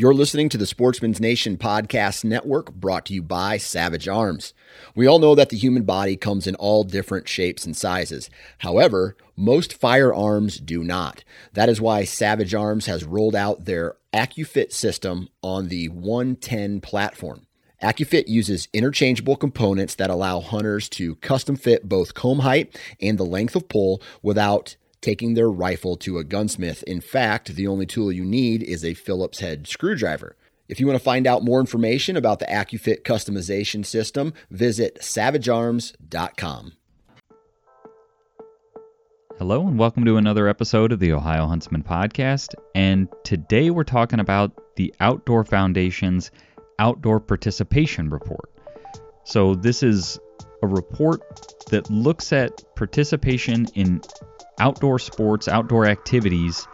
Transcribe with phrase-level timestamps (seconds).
[0.00, 4.54] You're listening to the Sportsman's Nation Podcast Network brought to you by Savage Arms.
[4.94, 8.30] We all know that the human body comes in all different shapes and sizes.
[8.60, 11.22] However, most firearms do not.
[11.52, 17.46] That is why Savage Arms has rolled out their AccuFit system on the 110 platform.
[17.82, 23.24] AccuFit uses interchangeable components that allow hunters to custom fit both comb height and the
[23.24, 26.82] length of pull without taking their rifle to a gunsmith.
[26.84, 30.36] In fact, the only tool you need is a Phillips head screwdriver.
[30.68, 36.72] If you want to find out more information about the AccuFit customization system, visit savagearms.com.
[39.38, 42.54] Hello, and welcome to another episode of the Ohio Huntsman Podcast.
[42.74, 46.30] And today we're talking about the Outdoor Foundation's
[46.78, 48.50] Outdoor Participation Report.
[49.24, 50.18] So, this is
[50.62, 51.22] a report
[51.70, 54.02] that looks at participation in
[54.58, 56.66] outdoor sports, outdoor activities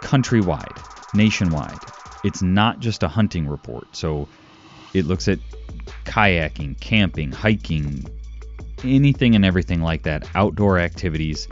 [0.00, 1.78] countrywide, nationwide.
[2.24, 3.96] It's not just a hunting report.
[3.96, 4.28] So
[4.94, 5.38] it looks at
[6.04, 8.06] kayaking, camping, hiking,
[8.84, 11.48] anything and everything like that, outdoor activities.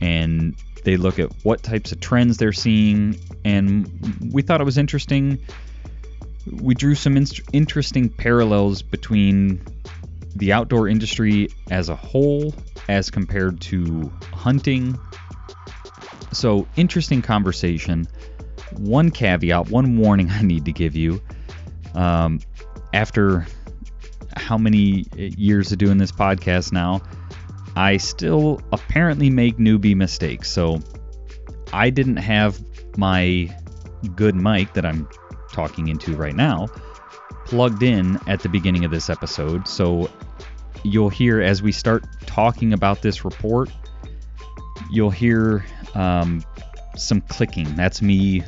[0.00, 3.18] And they look at what types of trends they're seeing.
[3.44, 5.38] And we thought it was interesting.
[6.50, 9.64] We drew some in- interesting parallels between
[10.36, 12.54] the outdoor industry as a whole
[12.88, 14.98] as compared to hunting.
[16.32, 18.06] So, interesting conversation.
[18.76, 21.20] One caveat, one warning I need to give you.
[21.94, 22.40] Um,
[22.92, 23.46] after
[24.36, 27.02] how many years of doing this podcast now,
[27.76, 30.50] I still apparently make newbie mistakes.
[30.50, 30.80] So,
[31.72, 32.60] I didn't have
[32.96, 33.54] my
[34.14, 35.08] good mic that I'm
[35.52, 36.68] talking into right now
[37.44, 39.68] plugged in at the beginning of this episode.
[39.68, 40.10] So
[40.82, 43.70] you'll hear as we start talking about this report,
[44.90, 45.64] you'll hear
[45.94, 46.44] um,
[46.96, 47.74] some clicking.
[47.76, 48.42] That's me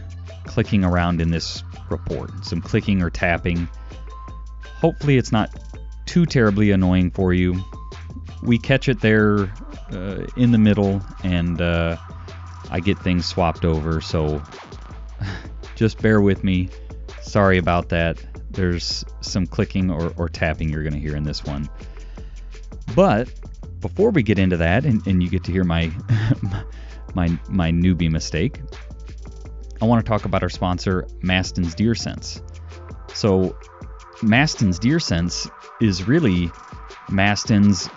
[0.44, 3.68] clicking around in this report, some clicking or tapping.
[4.80, 5.50] Hopefully, it's not
[6.06, 7.62] too terribly annoying for you.
[8.42, 9.52] We catch it there
[9.92, 11.96] uh, in the middle, and uh,
[12.70, 14.00] I get things swapped over.
[14.00, 14.42] So
[15.74, 16.68] just bear with me.
[17.22, 18.24] Sorry about that.
[18.56, 21.68] There's some clicking or, or tapping you're going to hear in this one.
[22.94, 23.30] But
[23.80, 25.92] before we get into that, and, and you get to hear my
[27.14, 28.60] my my newbie mistake,
[29.80, 32.40] I want to talk about our sponsor, Mastin's Deer Sense.
[33.12, 33.56] So,
[34.22, 35.48] Mastin's Deer Sense
[35.80, 36.50] is really
[37.10, 37.88] Mastin's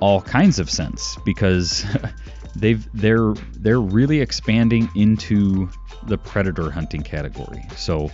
[0.00, 1.84] all kinds of sense because
[2.56, 5.68] they've they're they're really expanding into
[6.06, 7.62] the predator hunting category.
[7.76, 8.10] So,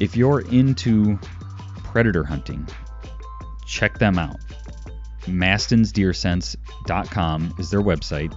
[0.00, 1.18] if you're into
[1.84, 2.66] predator hunting,
[3.66, 4.40] check them out
[5.26, 8.36] mastinsdeersense.com is their website.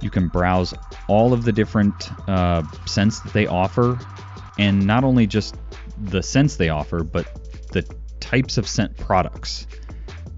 [0.00, 0.72] You can browse
[1.08, 3.98] all of the different uh, scents that they offer,
[4.58, 5.56] and not only just
[5.98, 7.26] the scents they offer, but
[7.72, 7.82] the
[8.20, 9.66] types of scent products.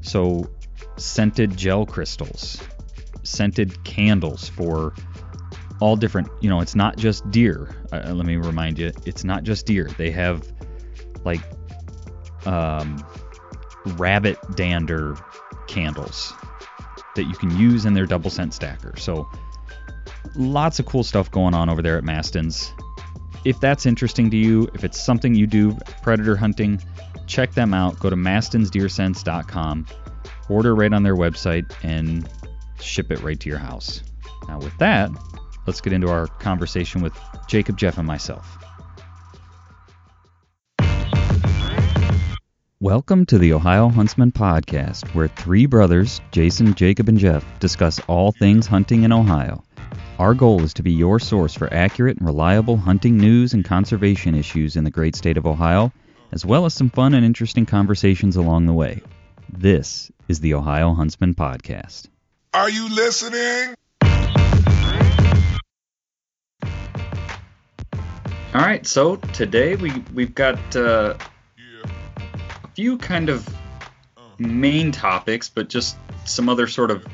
[0.01, 0.49] So,
[0.97, 2.63] scented gel crystals,
[3.23, 4.95] scented candles for
[5.81, 7.75] all different, you know, it's not just deer.
[7.93, 9.89] Uh, let me remind you, it's not just deer.
[9.97, 10.51] They have
[11.25, 11.41] like
[12.47, 13.05] um,
[13.97, 15.17] rabbit dander
[15.67, 16.33] candles
[17.15, 18.95] that you can use in their double scent stacker.
[18.97, 19.29] So
[20.35, 22.73] lots of cool stuff going on over there at Mastin's.
[23.45, 26.83] If that's interesting to you, if it's something you do predator hunting,
[27.27, 27.99] check them out.
[28.01, 29.87] Go to mastinsdeersense.com,
[30.49, 32.29] order right on their website, and
[32.81, 34.03] ship it right to your house.
[34.49, 35.11] Now, with that,
[35.69, 37.13] let's get into our conversation with
[37.47, 38.57] Jacob, Jeff, and myself.
[42.81, 48.33] Welcome to the Ohio Huntsman Podcast, where three brothers, Jason, Jacob, and Jeff, discuss all
[48.33, 49.63] things hunting in Ohio.
[50.19, 54.35] Our goal is to be your source for accurate and reliable hunting news and conservation
[54.35, 55.93] issues in the great state of Ohio,
[56.33, 59.03] as well as some fun and interesting conversations along the way.
[59.53, 62.07] This is the Ohio Huntsman Podcast.
[62.55, 63.75] Are you listening?
[68.55, 71.19] All right, so today we we've got uh,
[72.65, 73.47] a few kind of
[74.39, 77.07] main topics, but just some other sort of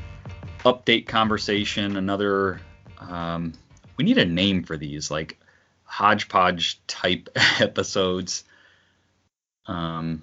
[0.59, 1.97] update conversation.
[1.97, 2.61] Another,
[2.99, 3.51] um,
[3.97, 5.37] we need a name for these, like
[5.83, 7.27] hodgepodge type
[7.59, 8.45] episodes.
[9.65, 10.21] Um,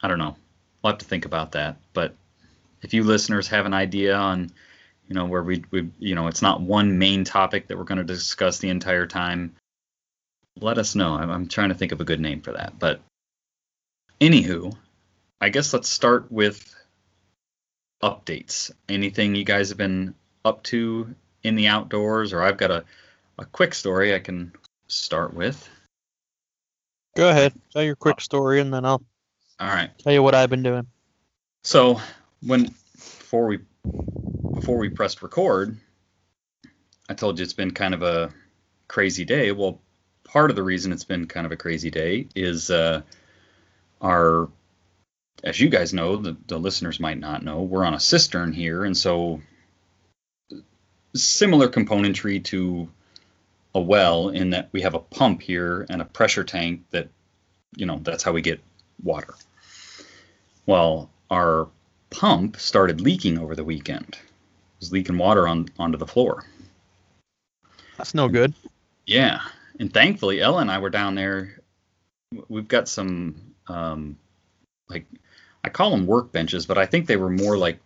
[0.00, 0.34] I don't know.
[0.82, 1.76] We'll have to think about that.
[1.92, 2.14] But
[2.80, 4.50] if you listeners have an idea on,
[5.08, 7.98] you know, where we, we you know, it's not one main topic that we're going
[7.98, 9.54] to discuss the entire time,
[10.60, 11.14] let us know.
[11.14, 12.78] I'm, I'm trying to think of a good name for that.
[12.78, 13.00] But
[14.22, 14.72] Anywho,
[15.40, 16.72] I guess let's start with
[18.00, 18.70] updates.
[18.88, 20.14] Anything you guys have been
[20.44, 21.12] up to
[21.42, 22.84] in the outdoors, or I've got a,
[23.40, 24.52] a quick story I can
[24.86, 25.68] start with.
[27.16, 27.52] Go ahead.
[27.72, 29.02] Tell your quick story, and then I'll
[29.58, 29.90] All right.
[29.98, 30.86] tell you what I've been doing.
[31.64, 32.00] So
[32.46, 33.58] when before we
[34.54, 35.76] before we pressed record,
[37.08, 38.32] I told you it's been kind of a
[38.86, 39.50] crazy day.
[39.50, 39.80] Well,
[40.32, 43.02] part of the reason it's been kind of a crazy day is uh,
[44.00, 44.48] our,
[45.44, 48.84] as you guys know, the, the listeners might not know, we're on a cistern here,
[48.84, 49.42] and so
[51.14, 52.88] similar componentry to
[53.74, 57.08] a well in that we have a pump here and a pressure tank that,
[57.76, 58.60] you know, that's how we get
[59.02, 59.34] water.
[60.64, 61.68] Well, our
[62.08, 64.14] pump started leaking over the weekend.
[64.14, 66.44] It was leaking water on onto the floor.
[67.98, 68.54] That's no good.
[69.06, 69.42] Yeah,
[69.78, 71.60] and thankfully Ella and I were down there.
[72.48, 74.18] We've got some um,
[74.88, 75.06] like
[75.64, 77.78] I call them workbenches, but I think they were more like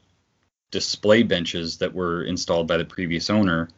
[0.71, 3.69] display benches that were installed by the previous owner.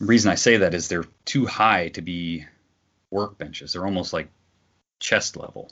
[0.00, 2.44] The reason I say that is they're too high to be
[3.12, 3.72] workbenches.
[3.72, 4.28] They're almost like
[5.00, 5.70] chest level.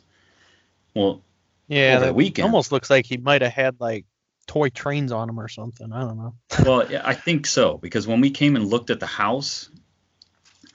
[0.95, 1.23] Well,
[1.69, 2.47] Yeah, that weekend.
[2.47, 4.05] almost looks like he might have had like
[4.47, 5.93] toy trains on him or something.
[5.93, 6.35] I don't know.
[6.65, 9.69] well, yeah, I think so because when we came and looked at the house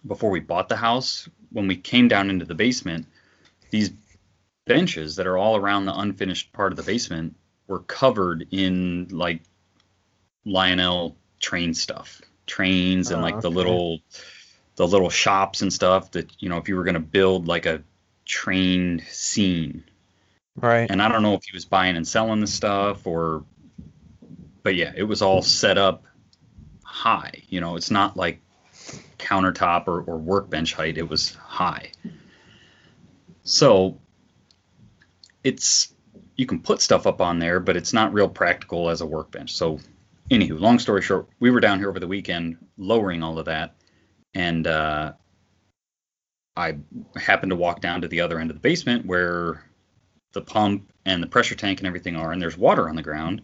[0.06, 3.06] before we bought the house, when we came down into the basement,
[3.70, 3.92] these
[4.66, 7.36] benches that are all around the unfinished part of the basement
[7.68, 9.42] were covered in like
[10.46, 14.00] Lionel train stuff, trains and Oh, like the little
[14.76, 17.66] the little shops and stuff that you know if you were going to build like
[17.66, 17.84] a
[18.26, 19.84] train scene
[20.56, 20.90] Right.
[20.90, 23.44] and I don't know if he was buying and selling the stuff or,
[24.64, 26.04] but yeah, it was all set up
[26.84, 27.32] high.
[27.48, 28.42] You know, it's not like
[29.18, 30.98] countertop or, or workbench height.
[30.98, 31.92] It was high.
[33.44, 34.00] So
[35.44, 35.94] it's
[36.36, 39.54] you can put stuff up on there, but it's not real practical as a workbench.
[39.54, 39.80] So,
[40.30, 43.76] anywho, long story short, we were down here over the weekend lowering all of that,
[44.34, 45.14] and uh,
[46.56, 46.78] I
[47.16, 49.64] happened to walk down to the other end of the basement where
[50.34, 53.42] the pump and the pressure tank and everything are, and there's water on the ground.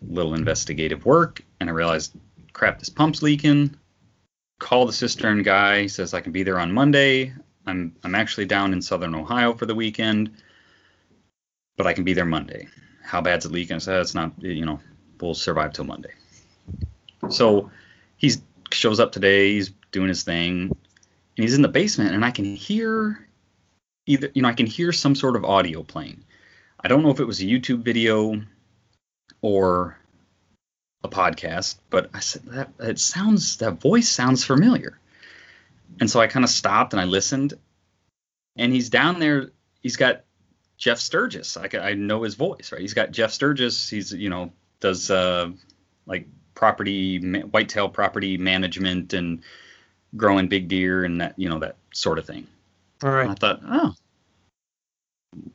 [0.00, 2.14] Little investigative work, and I realized,
[2.52, 3.76] crap, this pump's leaking.
[4.60, 5.82] Call the cistern guy.
[5.82, 7.34] He says I can be there on Monday.
[7.66, 10.30] I'm I'm actually down in Southern Ohio for the weekend,
[11.76, 12.68] but I can be there Monday.
[13.02, 13.76] How bad's it leaking?
[13.76, 14.32] I said it's not.
[14.40, 14.78] You know,
[15.20, 16.12] we'll survive till Monday.
[17.30, 17.70] So
[18.16, 18.32] he
[18.70, 19.54] shows up today.
[19.54, 20.70] He's doing his thing,
[21.36, 23.26] and he's in the basement, and I can hear
[24.06, 26.22] either you know I can hear some sort of audio playing.
[26.82, 28.40] I don't know if it was a YouTube video
[29.42, 29.99] or
[31.02, 34.98] a podcast, but I said that it sounds that voice sounds familiar.
[35.98, 37.54] And so I kind of stopped and I listened,
[38.56, 39.50] and he's down there.
[39.80, 40.22] He's got
[40.76, 41.56] Jeff Sturgis.
[41.56, 42.80] I, I know his voice, right?
[42.80, 43.88] He's got Jeff Sturgis.
[43.88, 45.50] He's you know does uh,
[46.06, 49.42] like property ma- whitetail property management and
[50.16, 52.46] growing big deer and that you know that sort of thing.
[53.02, 53.94] All And I thought, oh,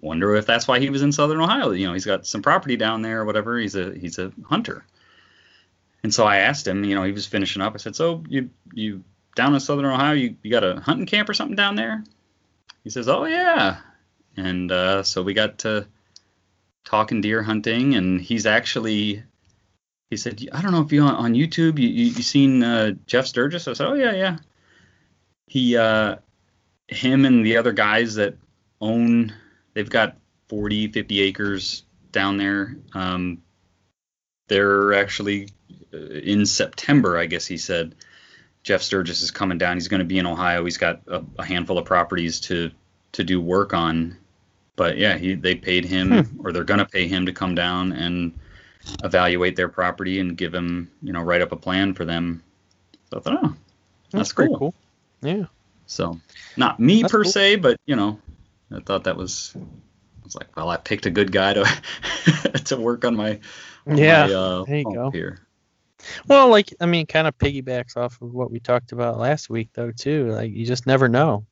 [0.01, 1.71] wonder if that's why he was in Southern Ohio.
[1.71, 3.57] You know, he's got some property down there or whatever.
[3.57, 4.85] He's a he's a hunter.
[6.05, 7.73] And so I asked him, you know, he was finishing up.
[7.73, 9.03] I said, so you you
[9.35, 12.03] down in Southern Ohio, you, you got a hunting camp or something down there?
[12.83, 13.77] He says, oh yeah.
[14.37, 15.87] And uh, so we got to
[16.83, 19.23] talking deer hunting, and he's actually.
[20.11, 22.91] He said, "I don't know if you on, on YouTube you, you you seen uh,
[23.07, 24.37] Jeff Sturgis." I said, "Oh yeah, yeah."
[25.47, 26.17] He uh,
[26.87, 28.37] him and the other guys that
[28.79, 29.33] own
[29.73, 30.17] they've got
[30.49, 33.41] 40 50 acres down there um,
[34.47, 35.49] they're actually
[35.91, 37.95] in september i guess he said
[38.63, 41.45] jeff sturgis is coming down he's going to be in ohio he's got a, a
[41.45, 42.71] handful of properties to
[43.11, 44.17] to do work on
[44.75, 47.91] but yeah he they paid him or they're going to pay him to come down
[47.91, 48.37] and
[49.03, 52.43] evaluate their property and give him you know write up a plan for them
[53.09, 53.55] so i thought oh
[54.11, 54.59] that's, pretty cool.
[54.59, 54.75] cool.
[55.21, 55.45] Yeah.
[55.87, 56.19] So,
[56.57, 57.31] not me That's per cool.
[57.31, 58.19] se, but you know,
[58.71, 59.53] I thought that was.
[59.55, 61.65] I was like, well, I picked a good guy to
[62.65, 63.39] to work on my.
[63.85, 65.11] on Yeah, my, uh, there you go.
[65.11, 65.44] Here.
[66.27, 69.69] Well, like I mean, kind of piggybacks off of what we talked about last week,
[69.73, 70.31] though, too.
[70.31, 71.45] Like you just never know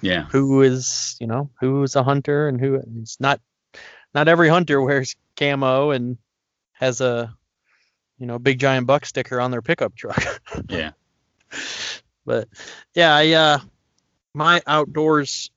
[0.00, 3.40] Yeah, who is, you know, who is a hunter and who it's not.
[4.14, 6.18] Not every hunter wears camo and
[6.72, 7.34] has a,
[8.18, 10.22] you know, big giant buck sticker on their pickup truck.
[10.68, 10.92] yeah,
[12.24, 12.48] but
[12.94, 13.58] yeah, I uh,
[14.34, 15.50] my outdoors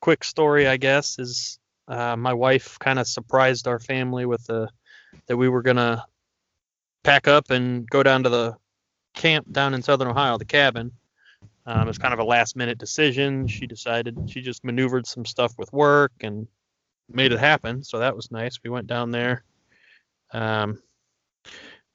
[0.00, 4.68] quick story, I guess, is uh, my wife kind of surprised our family with the
[5.28, 6.04] that we were gonna
[7.02, 8.56] pack up and go down to the
[9.14, 10.92] camp down in southern Ohio, the cabin.
[11.64, 13.46] Um, it's kind of a last minute decision.
[13.46, 16.48] She decided she just maneuvered some stuff with work and
[17.08, 17.84] made it happen.
[17.84, 18.58] So that was nice.
[18.64, 19.44] We went down there,
[20.32, 20.82] um,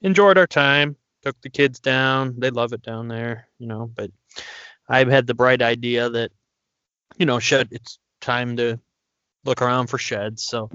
[0.01, 2.35] enjoyed our time, took the kids down.
[2.37, 3.91] They love it down there, you know.
[3.93, 4.11] But
[4.87, 6.31] I had the bright idea that,
[7.17, 7.69] you know, shed.
[7.71, 8.79] It's time to
[9.43, 10.43] look around for sheds.
[10.43, 10.69] So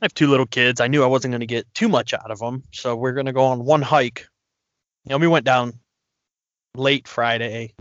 [0.00, 0.80] I have two little kids.
[0.80, 3.26] I knew I wasn't going to get too much out of them, so we're going
[3.26, 4.26] to go on one hike.
[5.04, 5.72] You know, we went down
[6.74, 7.74] late Friday,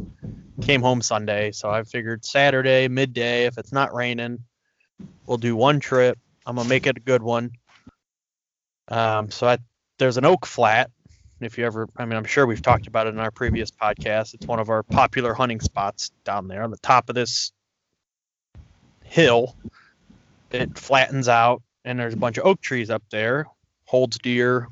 [0.62, 1.52] came home Sunday.
[1.52, 4.40] So I figured Saturday midday, if it's not raining,
[5.26, 6.18] we'll do one trip.
[6.46, 7.52] I'm gonna make it a good one.
[8.88, 9.58] Um, so I
[10.00, 10.90] there's an oak flat.
[11.40, 14.34] If you ever, I mean, I'm sure we've talked about it in our previous podcast.
[14.34, 17.52] It's one of our popular hunting spots down there on the top of this
[19.04, 19.56] hill.
[20.52, 23.48] It flattens out, and there's a bunch of oak trees up there.
[23.86, 24.68] Holds deer.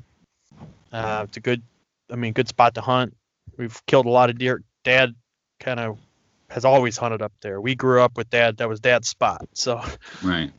[0.92, 1.62] Uh, it's a good,
[2.12, 3.16] I mean, good spot to hunt.
[3.56, 4.62] We've killed a lot of deer.
[4.84, 5.14] Dad
[5.58, 5.98] kind of
[6.50, 7.58] has always hunted up there.
[7.58, 8.58] We grew up with dad.
[8.58, 9.48] That was dad's spot.
[9.54, 9.80] So
[10.22, 10.52] Right.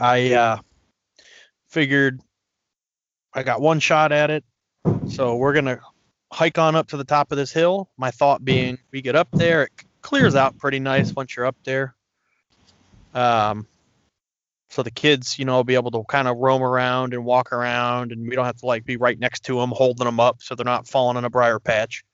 [0.00, 0.58] I uh,
[1.68, 2.20] figured
[3.32, 4.44] I got one shot at it.
[5.08, 5.78] So we're gonna
[6.32, 7.88] hike on up to the top of this hill.
[7.96, 9.70] My thought being, we get up there, it
[10.02, 11.94] clears out pretty nice once you're up there.
[13.14, 13.68] Um,
[14.76, 17.50] so the kids, you know, will be able to kind of roam around and walk
[17.50, 20.42] around, and we don't have to like be right next to them, holding them up
[20.42, 22.04] so they're not falling in a briar patch.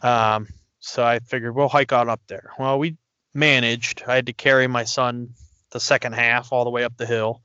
[0.00, 0.48] Um,
[0.78, 2.52] so I figured we'll hike on up there.
[2.58, 2.96] Well, we
[3.34, 4.04] managed.
[4.08, 5.34] I had to carry my son
[5.70, 7.42] the second half all the way up the hill.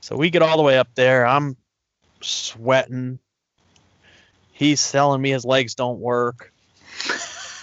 [0.00, 1.26] So we get all the way up there.
[1.26, 1.56] I'm
[2.20, 3.18] sweating.
[4.52, 6.52] He's telling me his legs don't work.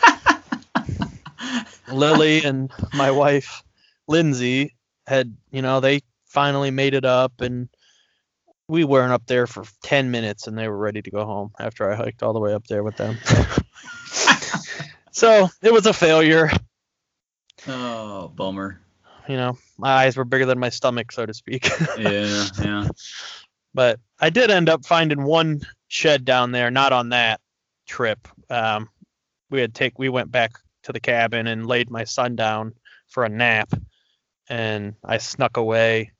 [1.89, 3.63] Lily and my wife,
[4.05, 4.74] Lindsay,
[5.07, 7.69] had, you know, they finally made it up and
[8.67, 11.91] we weren't up there for 10 minutes and they were ready to go home after
[11.91, 13.17] I hiked all the way up there with them.
[15.11, 16.49] so it was a failure.
[17.67, 18.81] Oh, bummer.
[19.27, 21.69] You know, my eyes were bigger than my stomach, so to speak.
[21.97, 22.87] Yeah, yeah.
[23.73, 27.39] but I did end up finding one shed down there, not on that
[27.87, 28.27] trip.
[28.49, 28.89] Um,
[29.49, 30.51] we had take we went back
[30.83, 32.73] to the cabin and laid my son down
[33.07, 33.73] for a nap,
[34.49, 36.11] and I snuck away.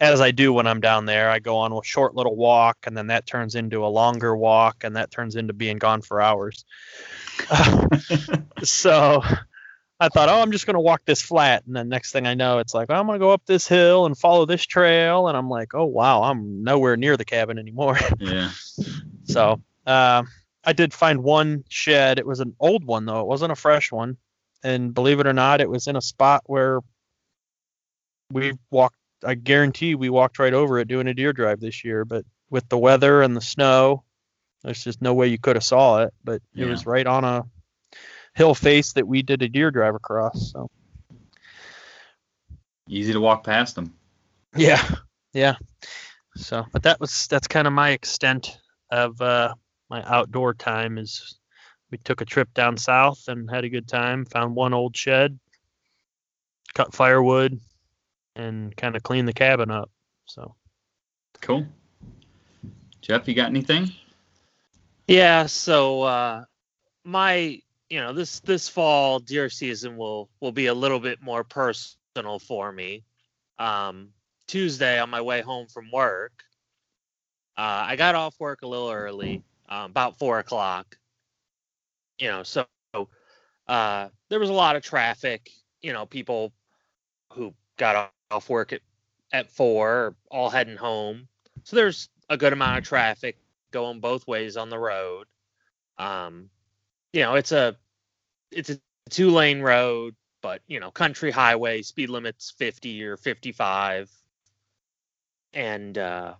[0.00, 2.96] As I do when I'm down there, I go on a short little walk, and
[2.96, 6.64] then that turns into a longer walk, and that turns into being gone for hours.
[8.64, 9.22] so
[10.02, 12.58] I thought, oh, I'm just gonna walk this flat, and then next thing I know,
[12.58, 15.74] it's like I'm gonna go up this hill and follow this trail, and I'm like,
[15.74, 17.96] oh wow, I'm nowhere near the cabin anymore.
[18.18, 18.50] yeah.
[19.22, 20.24] so uh,
[20.64, 22.18] I did find one shed.
[22.18, 24.16] It was an old one though; it wasn't a fresh one,
[24.64, 26.80] and believe it or not, it was in a spot where
[28.32, 28.96] we walked.
[29.24, 32.68] I guarantee we walked right over it doing a deer drive this year, but with
[32.68, 34.02] the weather and the snow,
[34.62, 36.12] there's just no way you could have saw it.
[36.24, 36.70] But it Yeah.
[36.70, 37.44] was right on a
[38.34, 40.52] hill face that we did a deer drive across.
[40.52, 40.70] So.
[42.88, 43.94] Easy to walk past them.
[44.56, 44.82] Yeah,
[45.32, 45.54] yeah.
[46.36, 48.58] So, but that was that's kind of my extent
[48.90, 49.54] of uh,
[49.88, 50.98] my outdoor time.
[50.98, 51.38] Is
[51.90, 54.24] we took a trip down south and had a good time.
[54.26, 55.38] Found one old shed,
[56.74, 57.60] cut firewood,
[58.36, 59.90] and kind of clean the cabin up.
[60.26, 60.54] So,
[61.40, 61.66] Cool.
[63.00, 63.90] Jeff, you got anything?
[65.08, 66.44] Yeah, so uh
[67.04, 67.60] my
[67.90, 72.38] you know, this this fall deer season will will be a little bit more personal
[72.38, 73.04] for me.
[73.58, 74.10] Um
[74.46, 76.32] Tuesday on my way home from work,
[77.56, 80.96] uh I got off work a little early, um, about four o'clock.
[82.18, 82.66] You know, so
[83.66, 85.50] uh there was a lot of traffic,
[85.82, 86.52] you know, people
[87.32, 88.80] who got off work at
[89.32, 91.28] at four all heading home.
[91.64, 93.36] So there's a good amount of traffic
[93.70, 95.26] going both ways on the road.
[95.98, 96.50] Um,
[97.12, 97.76] you know, it's a
[98.50, 104.10] it's a two lane road, but you know, country highway, speed limits 50 or 55.
[105.54, 106.34] And uh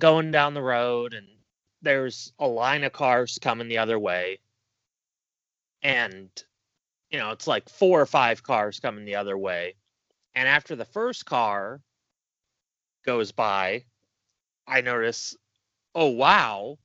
[0.00, 1.26] going down the road and
[1.82, 4.38] there's a line of cars coming the other way.
[5.82, 6.30] And
[7.10, 9.74] you know, it's like four or five cars coming the other way.
[10.34, 11.80] And after the first car
[13.04, 13.84] goes by,
[14.66, 15.36] I notice
[15.94, 16.78] oh wow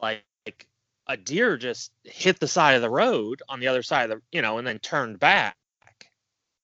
[0.00, 0.66] like, like
[1.06, 4.22] a deer just hit the side of the road on the other side of the
[4.32, 5.56] you know and then turned back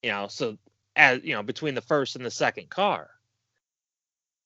[0.02, 0.58] you know so
[0.96, 3.10] as you know between the first and the second car.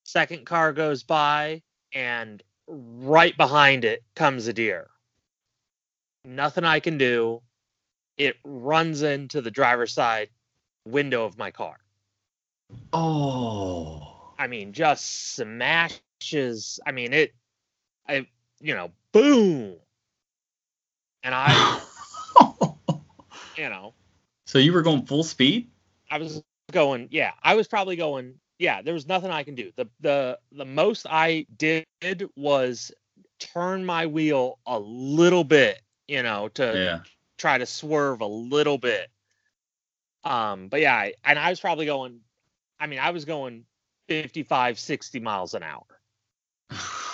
[0.05, 4.89] Second car goes by and right behind it comes a deer.
[6.25, 7.43] Nothing i can do.
[8.17, 10.29] It runs into the driver's side
[10.91, 11.77] window of my car
[12.93, 14.33] Oh.
[14.39, 16.81] I mean, just smashes.
[16.87, 17.35] I mean, it,
[18.09, 18.27] I,
[18.61, 19.77] you know, boom.
[21.23, 21.81] And I,
[23.57, 23.95] you know,
[24.47, 25.71] so you were going full speed?
[26.11, 26.43] I was
[26.73, 29.73] going, yeah, I was probably going, yeah, there was nothing I can do.
[29.77, 31.85] The, the, the most I did
[32.37, 32.93] was
[33.41, 37.01] turn my wheel a little bit, you know, to, Yeah.
[37.37, 39.11] try to swerve a little bit.
[40.29, 42.21] Um, but yeah, I, and I was probably going.
[42.79, 43.65] I mean, I was going
[44.09, 45.87] 55, 60 miles an hour.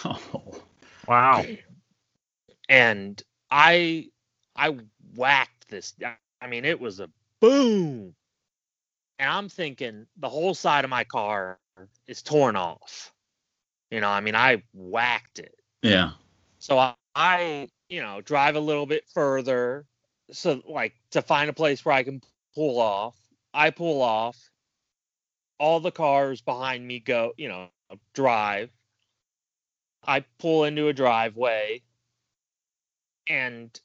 [0.04, 0.62] Oh,
[1.08, 1.44] Wow.
[2.68, 4.08] and I
[4.56, 4.76] I
[5.16, 5.94] whacked this.
[6.40, 8.14] I mean, it was a boom,
[9.18, 11.58] and I'm thinking the whole side of my car
[12.06, 13.12] is torn off.
[13.90, 15.54] You know, I mean, I whacked it.
[15.82, 16.12] yeah.
[16.58, 19.86] So I, I you know, drive a little bit further,
[20.32, 22.20] so like to find a place where I can
[22.54, 23.16] pull off.
[23.52, 24.50] I pull off.
[25.58, 27.68] All the cars behind me go, you know,
[28.14, 28.70] drive.
[30.06, 31.82] I pull into a driveway
[33.26, 33.78] and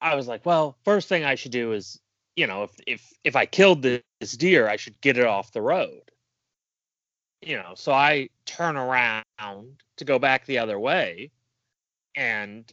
[0.00, 2.00] I was like, well, first thing I should do is,
[2.36, 5.62] you know, if if if I killed this deer, I should get it off the
[5.62, 6.02] road.
[7.42, 9.24] You know, so I turn around
[9.96, 11.30] to go back the other way
[12.14, 12.70] and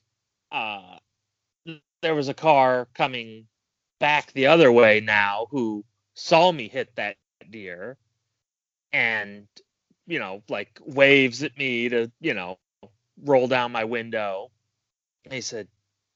[0.51, 0.97] uh
[2.01, 3.47] there was a car coming
[3.99, 5.83] back the other way now who
[6.13, 7.17] saw me hit that
[7.49, 7.97] deer
[8.93, 9.47] and
[10.07, 12.57] you know like waves at me to you know
[13.23, 14.51] roll down my window.
[15.25, 15.67] And he said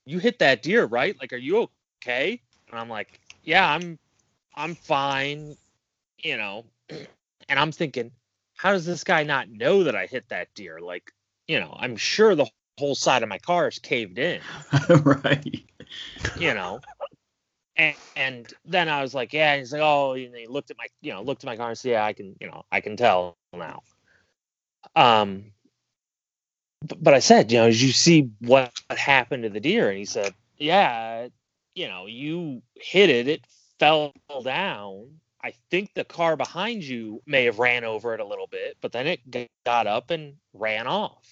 [0.06, 1.16] you hit that deer right?
[1.20, 1.70] Like are you
[2.04, 2.42] okay?
[2.70, 4.00] And i'm like yeah i'm
[4.56, 5.56] i'm fine
[6.20, 6.66] you know.
[7.50, 8.12] And i'm thinking
[8.58, 10.80] how does this guy not know that i hit that deer?
[10.80, 11.12] Like
[11.48, 12.46] you know i'm sure the
[12.78, 14.40] whole side of my car is caved in.
[15.04, 15.64] Right.
[16.38, 16.80] you know.
[17.80, 19.54] And, and then I was like, yeah.
[19.54, 21.70] And he's like, oh, and he looked at my, you know, looked at my car
[21.70, 23.82] and said, yeah, I can, you know, I can tell now.
[24.96, 25.46] Um,
[27.00, 29.90] but, I said, you know, did you see what happened to the deer?
[29.90, 31.30] And he said, yeah,
[31.74, 33.46] you know, you hit it, it
[33.80, 35.08] fell down.
[35.42, 38.92] I think the car behind you may have ran over it a little bit, but
[38.92, 41.26] then it got up and ran off.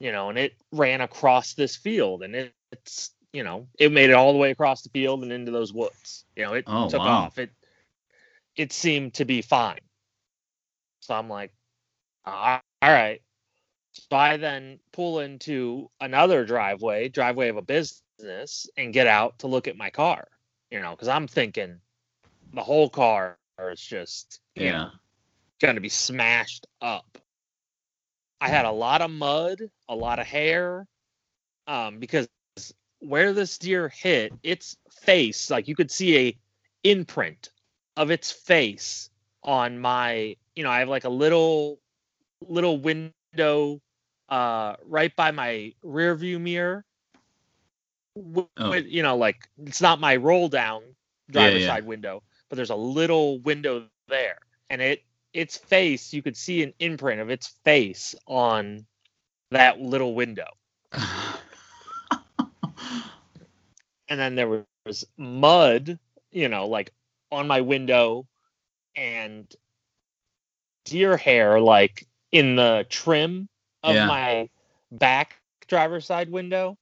[0.00, 4.16] You know, and it ran across this field, and it, it's you know, it made
[4.16, 6.26] it all the way across the field and into those woods.
[6.46, 7.30] You know, it Oh, took wow.
[7.30, 7.38] off.
[7.38, 7.50] It
[8.56, 9.80] it seemed to be fine.
[11.00, 11.52] So I'm like,
[12.26, 13.20] all right.
[13.92, 19.48] So I then pull into another driveway, driveway of a business, and get out to
[19.48, 20.28] look at my car.
[20.70, 21.80] You know, because I'm thinking
[22.52, 24.90] the whole car is just you know, Yeah.
[25.34, 26.40] going to be smashed
[26.80, 27.18] up.
[28.40, 30.86] I had a lot of mud, a lot of hair,
[31.66, 32.28] um, because
[33.08, 36.38] where this deer hit, its face, like you could see a
[36.84, 37.50] imprint
[37.96, 39.10] of its face
[39.42, 41.78] on my, you know, I have like a little,
[42.46, 43.80] little window,
[44.28, 46.84] uh, right by my rear view mirror.
[48.56, 48.70] Oh.
[48.70, 50.82] with- you know, like it's not my roll down
[51.28, 51.66] Yeah, yeah.
[51.66, 54.38] side window, but there's a little window there,
[54.70, 58.86] and it its face you could see an imprint of its face on
[59.50, 60.48] that little window
[64.08, 65.98] and then there was mud
[66.30, 66.92] you know like
[67.32, 68.26] on my window
[68.96, 69.54] and
[70.84, 73.48] deer hair like in the trim
[73.82, 74.06] of Yeah.
[74.06, 74.48] my
[74.92, 76.76] back driver's side window.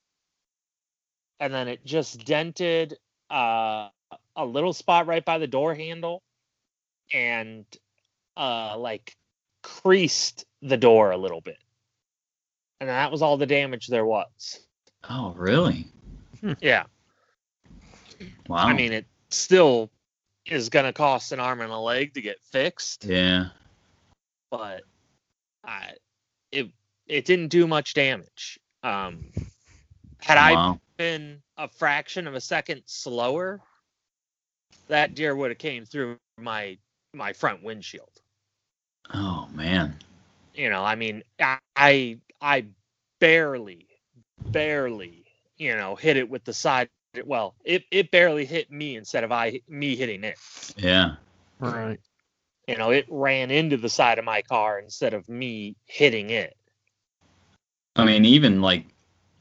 [1.41, 2.97] And then it just dented
[3.31, 3.89] uh,
[4.37, 6.23] a little spot right by the door handle
[7.13, 7.65] and
[8.37, 9.17] uh like
[9.63, 11.59] creased the door a little bit.
[12.81, 14.61] And that was all the damage there was.
[15.09, 15.87] Oh, really?
[16.61, 16.85] yeah
[18.49, 18.59] Wow.
[18.59, 19.91] I mean, it still
[20.47, 23.47] is going to cost an arm and a leg to get fixed, yeah.
[24.51, 24.83] but
[25.65, 25.93] I,
[26.53, 26.69] it
[27.07, 28.59] it didn't do much damage.
[28.83, 29.25] Um,
[30.19, 33.61] had I been a fraction of a second slower,
[34.89, 36.79] that deer would have came through my
[37.13, 38.11] my front windshield.
[39.13, 39.97] Oh man.
[40.55, 42.67] You know, I mean, I I, I
[43.19, 43.87] barely,
[44.47, 45.25] barely,
[45.57, 46.89] you know, hit it with the side.
[47.25, 50.39] Well, it, it barely hit me instead of I me hitting it.
[50.77, 51.17] Yeah.
[51.61, 52.01] Right.
[52.67, 56.57] you know, it ran into the side of my car instead of me hitting it.
[57.97, 58.87] I mean, even like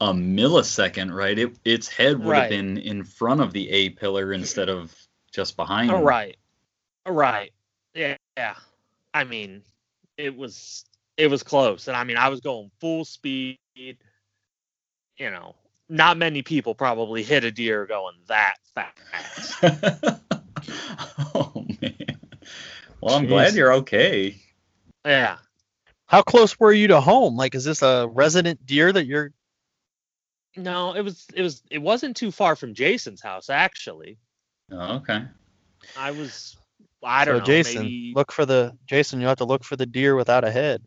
[0.00, 1.38] a millisecond, right?
[1.38, 4.94] It its head would have been in front of the A pillar instead of
[5.32, 5.90] just behind.
[5.90, 6.02] Oh, it.
[6.02, 6.36] right.
[7.06, 7.52] Right.
[7.94, 8.16] Yeah.
[8.36, 8.54] Yeah.
[9.12, 9.62] I mean,
[10.16, 10.84] it was
[11.16, 13.58] it was close, and I mean, I was going full speed.
[13.74, 15.54] You know,
[15.88, 19.54] not many people probably hit a deer going that fast.
[21.34, 22.18] oh man.
[23.00, 24.40] Well, I'm glad you're okay.
[25.04, 25.36] Yeah.
[26.06, 27.36] How close were you to home?
[27.36, 29.32] Like, is this a resident deer that you're?
[30.56, 34.18] No, it was it was it wasn't too far from Jason's house actually.
[34.70, 35.24] Oh, okay.
[35.98, 36.56] I was
[37.04, 39.20] I don't so know, Jason, maybe look for the Jason.
[39.20, 40.82] You have to look for the deer without a head.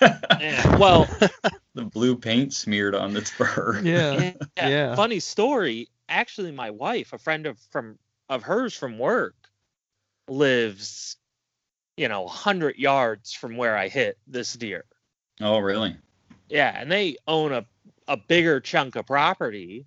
[0.40, 1.08] Yeah, well,
[1.74, 3.80] the blue paint smeared on its fur.
[3.84, 4.32] Yeah.
[4.56, 4.94] yeah, Yeah.
[4.94, 5.88] Funny story.
[6.08, 9.34] Actually, my wife, a friend of from of hers from work,
[10.28, 11.16] lives,
[11.96, 14.84] you know, hundred yards from where I hit this deer.
[15.40, 15.96] Oh, really?
[16.48, 17.66] Yeah, and they own a
[18.06, 19.86] a bigger chunk of property.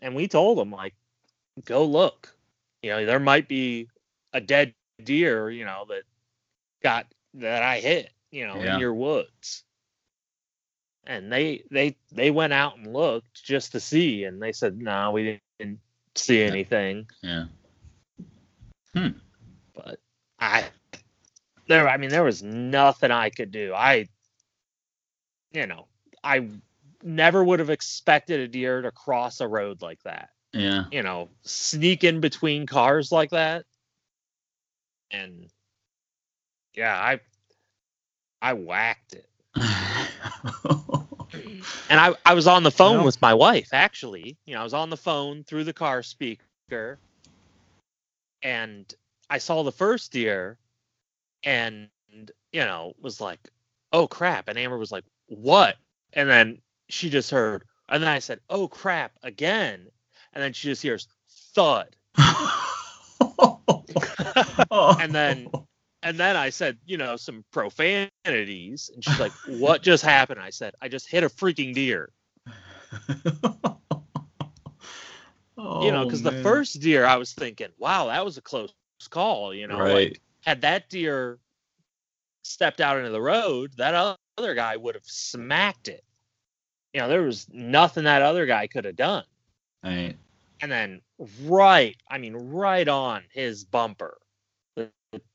[0.00, 0.94] And we told them like,
[1.64, 2.34] go look.
[2.82, 3.88] You know, there might be
[4.32, 6.02] a dead deer, you know, that
[6.82, 8.74] got that I hit, you know, Yeah.
[8.74, 9.64] in your woods.
[11.06, 15.10] And they they they went out and looked just to see, and they said, no,
[15.10, 15.80] we didn't
[16.14, 17.08] see anything.
[17.22, 17.46] Yeah.
[18.94, 19.08] Hmm.
[19.74, 19.98] But
[20.38, 20.64] I
[21.70, 23.72] there, I mean, there was nothing I could do.
[23.72, 24.08] I,
[25.52, 25.86] you know,
[26.22, 26.48] I
[27.02, 30.30] never would have expected a deer to cross a road like that.
[30.52, 30.86] Yeah.
[30.90, 33.64] You know, sneak in between cars like that.
[35.10, 35.50] And
[36.74, 37.20] yeah, I
[38.42, 39.28] I whacked it.
[41.90, 44.36] And I, I was on the phone Well- with my wife, actually.
[44.46, 46.98] You know, I was on the phone through the car speaker
[48.42, 48.92] and
[49.28, 50.58] I saw the first deer
[51.44, 51.88] and,
[52.52, 53.40] you know, was like,
[53.92, 54.48] oh crap.
[54.48, 55.76] And Amber was like, what?
[56.12, 59.86] And then she just heard, and then I said, oh crap, again.
[60.32, 61.08] And then she just hears
[61.54, 61.94] thud.
[64.70, 65.48] And then
[66.02, 68.90] and then I said, you know, some profanities.
[68.94, 70.40] And she's like, what just happened?
[70.40, 72.10] I said, I just hit a freaking deer.
[73.08, 73.14] you
[75.92, 78.72] know, because oh, the first deer I was thinking, wow, that was a close
[79.10, 79.54] call.
[79.54, 79.92] You know, right.
[79.92, 81.38] like had that deer
[82.42, 86.04] stepped out into the road, that other guy would have smacked it.
[86.94, 89.24] You know, there was nothing that other guy could have done.
[89.84, 90.16] Right.
[90.62, 91.00] And then
[91.42, 94.18] right, I mean, right on his bumper,
[94.76, 94.90] the,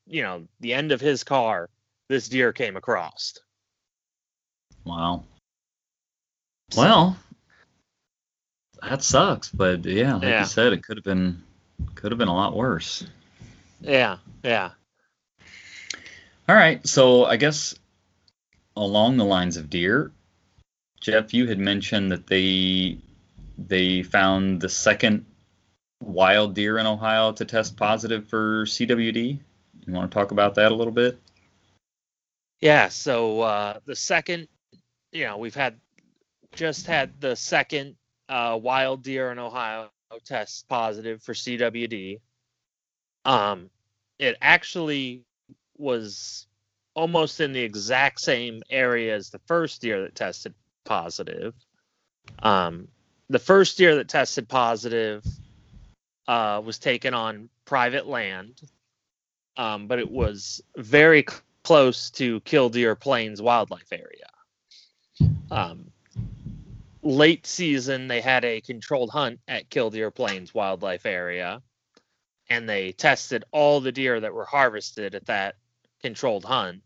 [0.05, 1.69] you know, the end of his car,
[2.09, 3.33] this deer came across.
[4.83, 5.23] Wow.
[6.75, 7.17] Well,
[8.81, 10.39] that sucks, but yeah, like Yeah.
[10.41, 11.41] you said, it could have been
[11.95, 13.05] could have been a lot worse.
[13.81, 14.71] Yeah, yeah.
[16.47, 17.75] All right, so I guess
[18.75, 20.11] along the lines of deer,
[21.01, 22.97] Jeff, you had mentioned that they
[23.57, 25.25] they found the second
[26.01, 29.39] wild deer in Ohio to test positive for CWD.
[29.85, 31.19] You want to talk about that a little bit?
[32.59, 34.47] Yeah, so uh, the second,
[35.11, 35.79] you know, we've had
[36.55, 37.95] just had the second
[38.29, 39.89] uh, wild deer in Ohio
[40.23, 42.19] test positive for CWD.
[43.25, 43.69] Um,
[44.17, 45.23] it actually
[45.77, 46.47] was
[46.93, 50.53] almost in the exact same area as the first deer that tested
[50.85, 51.53] positive.
[52.39, 52.87] Um,
[53.29, 55.25] the first deer that tested positive
[56.27, 58.61] uh, was taken on private land,
[59.57, 64.27] um, but it was very c- close to Killdeer Plains Wildlife Area.
[65.49, 65.91] Um,
[67.01, 71.61] late season, they had a controlled hunt at Killdeer Plains Wildlife Area,
[72.49, 75.55] and they tested all the deer that were harvested at that
[76.01, 76.83] controlled hunt.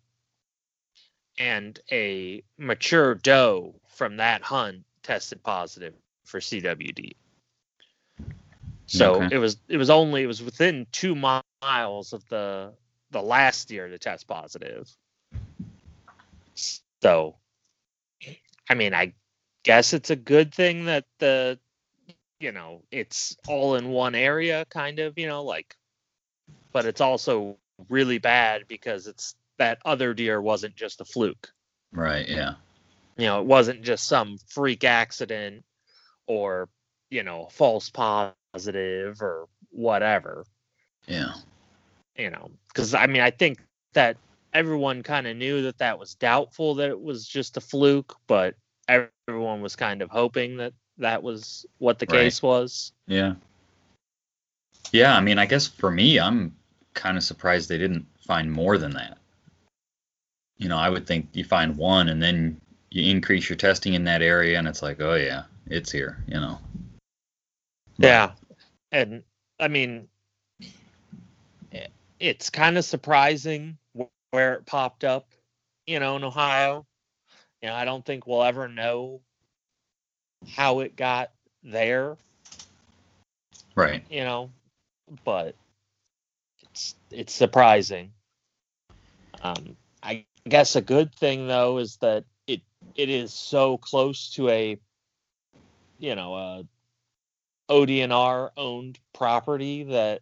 [1.37, 5.93] And a mature doe from that hunt tested positive
[6.29, 7.13] for CWD.
[8.85, 9.35] So Okay.
[9.35, 12.73] it was it was only it was within two miles of the
[13.11, 14.89] the last deer to test positive.
[17.01, 17.35] So,
[18.69, 19.13] I mean, I
[19.63, 21.59] guess it's a good thing that the,
[22.39, 25.75] you know, it's all in one area, kind of, you know, like,
[26.73, 27.57] but it's also
[27.89, 31.51] really bad because it's that other deer wasn't just a fluke.
[31.93, 32.27] Right.
[32.27, 32.55] Yeah.
[33.17, 35.63] You know, it wasn't just some freak accident
[36.29, 36.69] or,
[37.09, 40.45] you know, false positive or whatever
[41.07, 41.33] Yeah.
[42.15, 43.59] you know, because I mean, I think
[43.93, 44.17] that
[44.53, 48.55] everyone kind of knew that that was doubtful that it was just a fluke, but
[48.87, 52.23] everyone was kind of hoping that that was what the Right.
[52.23, 52.91] case was.
[53.07, 53.35] Yeah.
[54.91, 56.55] Yeah, I mean, I guess for me, I'm
[56.93, 59.17] kind of surprised they didn't find more than that.
[60.57, 62.59] You know, I would think you find one and then
[62.91, 66.39] you increase your testing in that area and it's like, oh yeah, it's here, you
[66.39, 66.57] know.
[67.97, 68.31] But- Yeah,
[68.91, 69.23] and
[69.59, 70.07] I mean,
[72.19, 73.77] it's kind of surprising
[74.31, 75.27] where it popped up,
[75.87, 76.85] you know, in Ohio.
[77.61, 79.21] You know, I don't think we'll ever know
[80.47, 81.31] how it got
[81.63, 82.17] there.
[83.75, 84.03] Right.
[84.09, 84.49] you know,
[85.23, 85.55] but
[86.63, 88.11] it's it's surprising.
[89.41, 92.25] Um, I guess a good thing though is that
[92.99, 94.79] it is so close to a,
[95.99, 96.63] you know, a
[97.69, 100.21] ODNR owned property that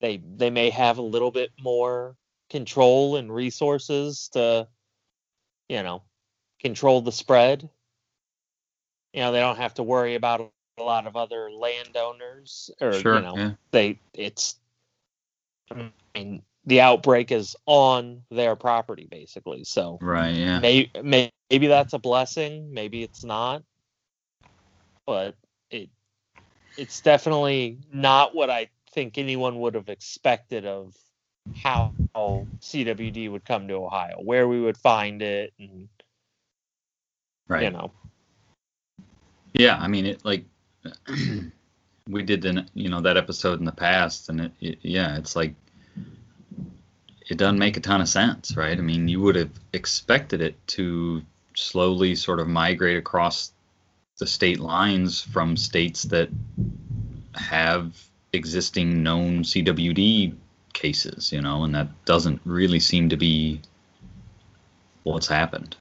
[0.00, 2.16] they they may have a little bit more
[2.50, 4.68] control and resources to
[5.68, 6.02] you know,
[6.60, 7.68] control the spread.
[9.12, 13.16] You know, they don't have to worry about a lot of other landowners or Sure,
[13.16, 13.52] you know, yeah.
[13.70, 14.56] they it's
[15.70, 19.64] I mean, the outbreak is on their property basically.
[19.64, 20.36] So Right.
[20.36, 20.60] Yeah.
[20.60, 23.62] may, may, maybe that's a blessing, maybe it's not.
[25.06, 25.36] But
[25.70, 25.90] it
[26.76, 30.94] it's definitely not what I think anyone would have expected of
[31.62, 35.88] how CWD would come to Ohio, where we would find it and
[37.48, 37.62] Right.
[37.62, 37.92] you know.
[39.54, 40.44] Yeah, I mean it like
[42.08, 45.36] we did the you know that episode in the past, and it, it yeah, it's
[45.36, 45.54] like
[47.28, 48.78] it doesn't make a ton of sense, right?
[48.78, 51.22] I mean, you would have expected it to
[51.56, 53.52] slowly sort of migrate across
[54.18, 56.28] the state lines from states that
[57.34, 58.00] have
[58.32, 60.34] existing known CWD
[60.72, 63.60] cases, you know, and that doesn't really seem to be
[65.02, 65.76] what's happened.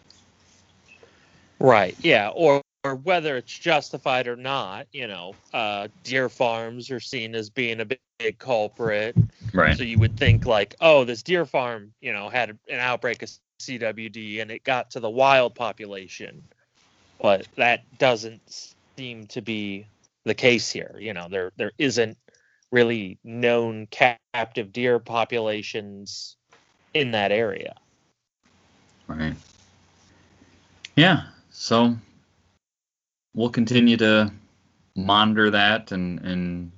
[1.59, 1.95] Right.
[1.99, 2.29] Yeah.
[2.29, 7.49] Or, or whether it's justified or not, you know, uh, deer farms are seen as
[7.49, 9.15] being a big, big culprit.
[9.53, 9.77] Right.
[9.77, 13.29] So you would think like, oh, this deer farm, you know, had an outbreak of
[13.59, 16.43] CWD and it got to the wild population,
[17.21, 19.85] but that doesn't seem to be
[20.23, 20.95] the case here.
[20.99, 22.17] You know, there there isn't
[22.71, 26.35] really known captive deer populations
[26.93, 27.75] in that area.
[29.07, 29.35] Right.
[30.95, 31.23] Yeah.
[31.51, 31.95] So
[33.33, 34.31] we'll continue to
[34.95, 36.71] monitor that and and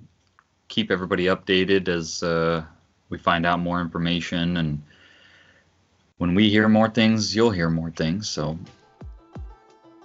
[0.68, 2.64] keep everybody updated as uh,
[3.10, 4.82] we find out more information and
[6.18, 8.28] when we hear more things, you'll hear more things.
[8.28, 8.58] So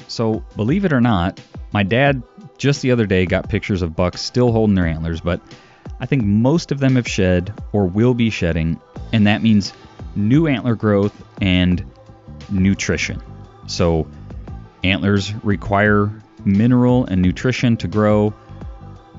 [0.09, 1.41] So, believe it or not,
[1.73, 2.23] my dad
[2.59, 5.41] just the other day got pictures of bucks still holding their antlers, but
[6.01, 8.81] I think most of them have shed or will be shedding,
[9.13, 9.73] and that means
[10.15, 11.85] new antler growth and
[12.51, 13.23] nutrition.
[13.67, 14.07] So,
[14.85, 16.13] antlers require
[16.45, 18.35] mineral and nutrition to grow.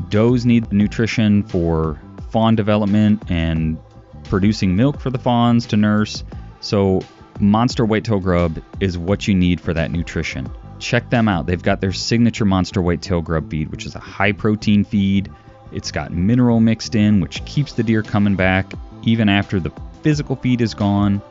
[0.09, 3.77] Does need nutrition for fawn development and
[4.25, 6.23] producing milk for the fawns to nurse.
[6.63, 7.01] So,
[7.39, 10.49] Monster Whitetail Grub is what you need for that nutrition.
[10.79, 11.45] Check them out.
[11.45, 15.29] They've got their signature Monster Whitetail Grub feed, which is a high protein feed.
[15.73, 18.73] It's got mineral mixed in, which keeps the deer coming back
[19.03, 19.71] even after the
[20.01, 21.21] physical feed is gone.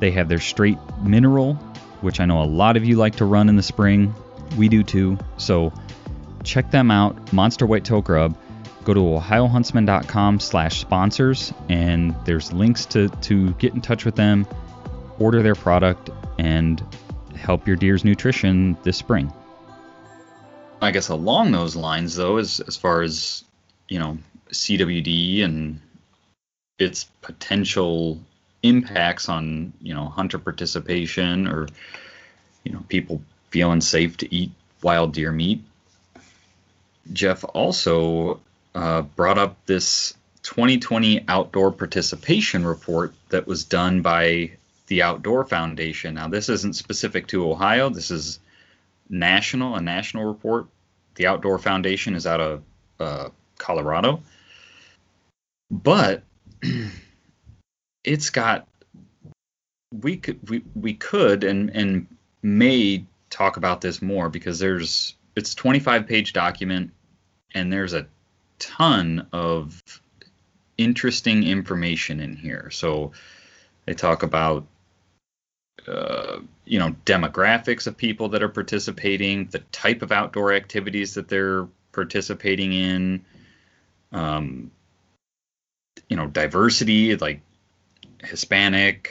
[0.00, 1.54] They have their straight mineral,
[2.00, 4.14] which I know a lot of you like to run in the spring.
[4.56, 5.16] We do too.
[5.36, 5.72] So
[6.42, 8.36] check them out, Monster Whitetail Grub.
[8.84, 14.44] Go to ohiohuntsman.com slash sponsors, and there's links to, to get in touch with them,
[15.22, 16.84] order their product, and
[17.36, 19.32] help your deer's nutrition this spring.
[20.80, 23.44] I guess along those lines, though, as as far as
[23.88, 24.18] you know,
[24.50, 25.80] CWD and
[26.78, 28.18] its potential
[28.62, 31.68] impacts on you know hunter participation or
[32.64, 34.50] you know people feeling safe to eat
[34.82, 35.62] wild deer meat.
[37.12, 38.40] Jeff also
[38.74, 44.52] uh, brought up this 2020 outdoor participation report that was done by
[44.92, 46.16] the Outdoor Foundation.
[46.16, 47.88] Now, this isn't specific to Ohio.
[47.88, 48.40] This is
[49.08, 50.66] national, a national report.
[51.14, 52.62] The Outdoor Foundation is out of
[53.00, 54.22] uh, Colorado,
[55.70, 56.24] but
[58.04, 58.68] it's got
[59.98, 62.06] we could we, we could and and
[62.42, 66.90] may talk about this more because there's it's a 25 page document
[67.54, 68.06] and there's a
[68.58, 69.82] ton of
[70.76, 72.68] interesting information in here.
[72.70, 73.12] So
[73.86, 74.66] they talk about
[75.86, 81.28] uh, you know demographics of people that are participating, the type of outdoor activities that
[81.28, 83.24] they're participating in,
[84.12, 84.70] um,
[86.08, 87.40] you know diversity like
[88.22, 89.10] Hispanic,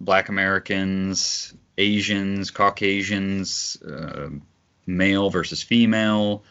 [0.00, 4.28] Black Americans, Asians, Caucasians, uh,
[4.86, 6.44] male versus female,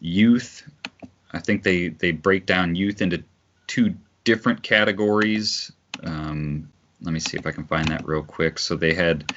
[0.00, 0.68] youth.
[1.32, 3.24] I think they they break down youth into
[3.66, 5.72] two different categories.
[6.02, 6.70] Um,
[7.02, 8.58] let me see if I can find that real quick.
[8.58, 9.32] So they had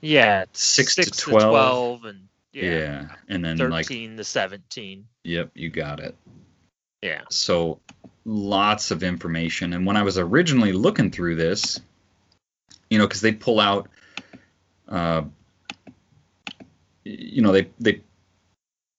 [0.00, 1.50] Yeah, Six to six to 12.
[1.50, 5.06] 12 and yeah, yeah, and then 13 like to 17.
[5.24, 6.14] yep, you got it.
[7.02, 7.22] Yeah.
[7.30, 7.80] So
[8.24, 9.72] lots of information.
[9.72, 11.80] And when I was originally looking through this,
[12.90, 13.88] you know, because they pull out,
[14.88, 15.22] uh,
[17.04, 18.00] you know, they they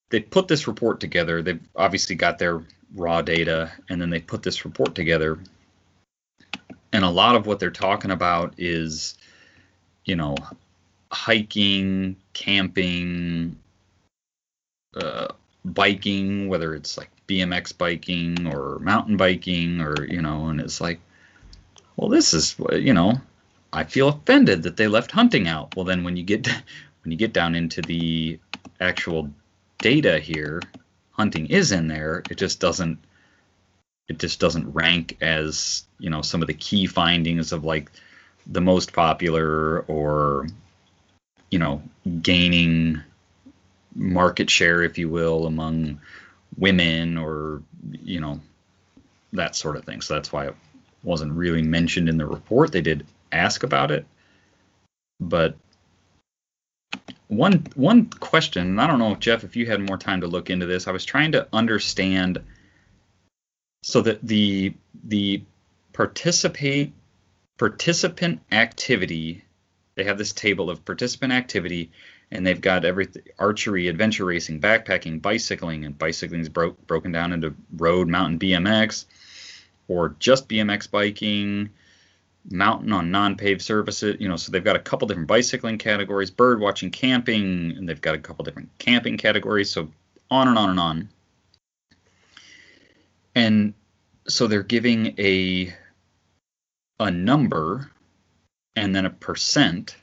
[0.09, 1.41] they put this report together.
[1.41, 2.63] They've obviously got their
[2.95, 5.39] raw data, and then they put this report together.
[6.93, 9.17] And a lot of what they're talking about is,
[10.05, 10.35] you know,
[11.11, 13.57] hiking, camping,
[14.95, 15.27] uh,
[15.65, 20.99] biking, whether it's like BMX biking or mountain biking or you know, and it's like,
[21.95, 23.13] well, this is you know,
[23.71, 25.75] I feel offended that they left hunting out.
[25.75, 26.47] Well, then when you get
[27.03, 28.39] when you get down into the
[28.79, 29.31] actual
[29.79, 30.61] data here,
[31.11, 32.23] hunting is in there.
[32.29, 32.99] It just doesn't
[34.09, 37.91] it just doesn't rank as you know some of the key findings of like
[38.47, 40.47] the most popular or
[41.49, 41.81] you know
[42.21, 43.01] gaining
[43.95, 45.99] market share if you will among
[46.57, 47.61] women or
[48.03, 48.39] you know
[49.33, 50.01] that sort of thing.
[50.01, 50.55] So that's why it
[51.03, 52.71] wasn't really mentioned in the report.
[52.71, 54.05] They did ask about it.
[55.19, 55.55] But
[57.27, 60.65] one one question i don't know jeff if you had more time to look into
[60.65, 60.87] this.
[60.87, 62.43] I was trying to understand
[63.83, 65.43] so that the the
[65.91, 66.91] participate
[67.59, 69.43] participant activity
[69.95, 71.91] they have this table of participant activity
[72.31, 77.31] and they've got everything archery adventure racing backpacking bicycling and bicycling is bro- broken down
[77.33, 79.05] into road mountain bmx
[79.87, 81.69] or just bmx biking
[82.49, 86.59] mountain on non-paved surfaces you know so they've got a couple different bicycling categories bird
[86.59, 89.89] watching camping and they've got a couple different camping categories so
[90.31, 91.09] on and on and on
[93.35, 93.73] and
[94.27, 95.73] so they're giving a
[96.99, 97.91] a number
[98.75, 99.95] and then a percent.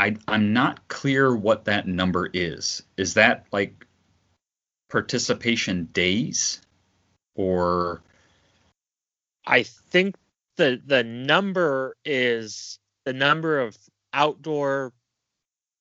[0.00, 2.82] I, i'm not clear what that number is.
[2.96, 3.84] Is that like
[4.90, 6.60] participation days?
[7.34, 8.02] Or
[9.46, 10.16] I think
[10.56, 13.76] the the number is the number of
[14.12, 14.92] outdoor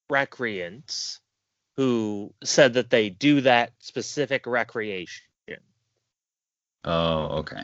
[0.09, 1.19] recreants
[1.75, 5.26] who said that they do that specific recreation.
[6.87, 7.61] Oh okay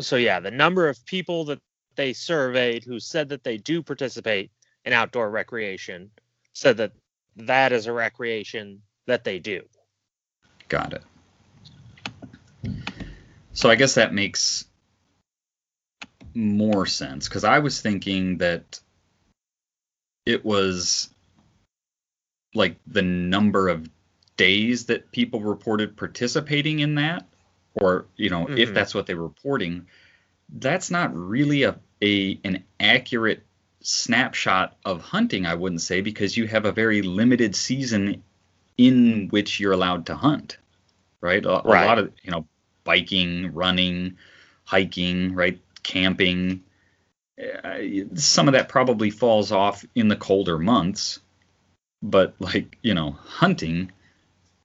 [0.00, 1.60] So yeah, the number of people that
[1.94, 4.50] they surveyed who said that they do participate
[4.84, 6.10] in outdoor recreation
[6.54, 6.92] said that
[7.36, 9.62] that is a recreation that they do.
[10.68, 11.02] Got it.
[13.52, 14.64] So I guess that makes
[16.34, 18.80] more sense because I was thinking that
[20.24, 21.10] it was
[22.54, 23.88] like the number of
[24.36, 27.26] days that people reported participating in that,
[27.74, 28.74] or you know, if Mhm.
[28.74, 29.86] that's what they were reporting,
[30.48, 33.44] that's not really a, a an accurate
[33.80, 38.22] snapshot of hunting, I wouldn't say, because you have a very limited season
[38.78, 40.58] in which you're allowed to hunt,
[41.20, 41.44] right?
[41.44, 42.46] A, a lot of you know,
[42.84, 44.18] biking, running,
[44.64, 46.64] hiking, right, camping.
[47.64, 47.78] Uh,
[48.14, 51.20] some of that probably falls off in the colder months,
[52.02, 53.92] but like you know, hunting,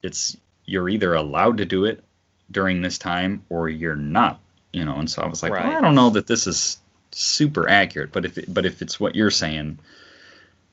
[0.04, 2.04] it's you're either allowed to do it
[2.52, 4.40] during this time or you're not,
[4.74, 4.98] you know.
[4.98, 6.78] And so I was like, well, I don't know that this is
[7.12, 9.80] super accurate, but if it, but if it's what you're saying,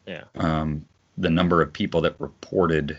[0.07, 0.25] Yeah.
[0.37, 0.85] um,
[1.17, 2.99] the number of people that reported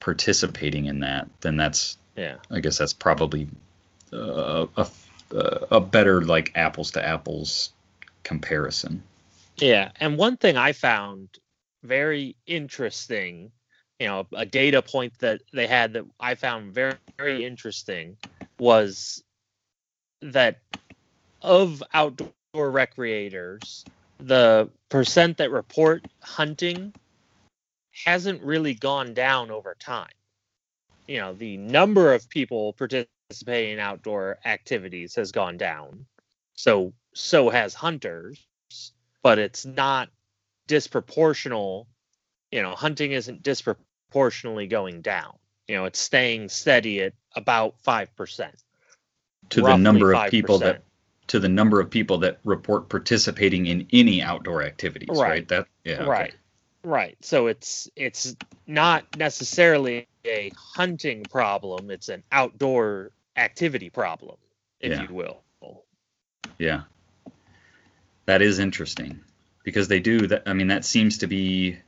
[0.00, 2.36] participating in that, then that's Yeah.
[2.50, 3.48] I guess that's probably
[4.12, 4.86] uh, a
[5.70, 7.72] a better like apples to apples
[8.22, 9.02] comparison.
[9.58, 11.28] Yeah, and one thing I found
[11.82, 13.50] very interesting,
[13.98, 18.16] you know, a data point that they had that I found very very interesting
[18.58, 19.22] was
[20.22, 20.60] that
[21.42, 23.84] of outdoor recreators,
[24.18, 26.94] the percent that report hunting
[28.04, 30.10] hasn't really gone down over time.
[31.06, 36.06] You know, the number of people participating in outdoor activities has gone down.
[36.54, 38.38] So so has hunters
[39.22, 40.08] but it's not
[40.68, 41.86] disproportional.
[42.52, 43.42] You know, hunting isn't
[44.08, 45.34] disproportionately going down.
[45.66, 48.54] You know, it's staying steady at about five percent.
[49.50, 50.82] To the number of people that
[51.28, 55.18] to the number of people that report participating in any outdoor activities, right?
[55.20, 55.48] Right.
[55.48, 56.08] That yeah, okay.
[56.08, 56.34] right,
[56.84, 57.16] right.
[57.20, 58.34] So it's it's
[58.66, 61.90] not necessarily a hunting problem.
[61.90, 64.36] It's an outdoor activity problem,
[64.80, 65.02] if Yeah.
[65.02, 65.42] you will.
[66.58, 66.82] Yeah.
[68.26, 69.20] That is interesting
[69.62, 70.42] because they do that.
[70.44, 71.78] I mean, that seems to be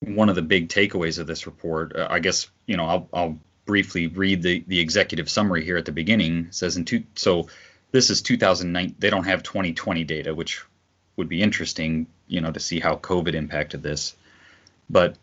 [0.00, 1.94] one of the big takeaways of this report.
[1.96, 5.84] Uh, I guess, you know, I'll, I'll briefly read the, the executive summary here at
[5.84, 6.46] the beginning.
[6.46, 7.48] It says in two, so
[7.92, 8.94] this is 2009.
[8.98, 10.62] They don't have 2020 data, which
[11.16, 14.14] would be interesting, you know, to see how COVID impacted this.
[14.88, 15.16] But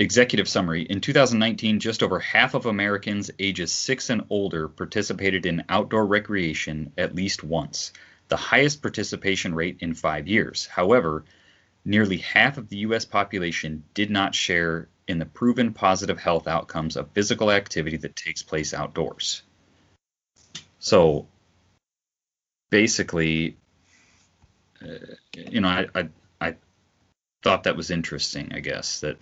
[0.00, 5.62] Executive summary In 2019, just over half of Americans ages 6 and older participated in
[5.68, 7.92] outdoor recreation at least once,
[8.28, 10.64] the highest participation rate in five years.
[10.64, 11.26] However,
[11.84, 13.04] nearly half of the U.S.
[13.04, 18.42] population did not share in the proven positive health outcomes of physical activity that takes
[18.42, 19.42] place outdoors.
[20.78, 21.26] So
[22.70, 23.56] basically,
[24.82, 26.08] uh, you know, I, I,
[26.40, 26.54] I
[27.42, 29.16] thought that was interesting, I guess, that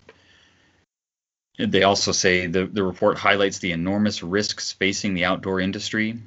[1.58, 6.18] they also say the, the report highlights the enormous risks facing the outdoor industry.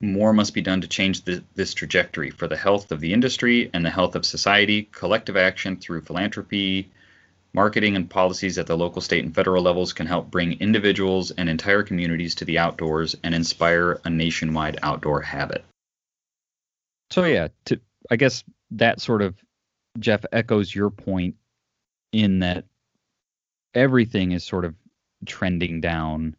[0.00, 3.70] More must be done to change the, this trajectory for the health of the industry
[3.72, 4.88] and the health of society.
[4.92, 6.90] Collective action through philanthropy,
[7.54, 11.48] marketing, and policies at the local, state, and federal levels can help bring individuals and
[11.48, 15.64] entire communities to the outdoors and inspire a nationwide outdoor habit.
[17.10, 17.80] So yeah, to
[18.10, 19.36] I guess that sort of
[19.98, 21.36] Jeff echoes your point
[22.12, 22.64] in that
[23.74, 24.74] everything is sort of
[25.26, 26.36] trending down.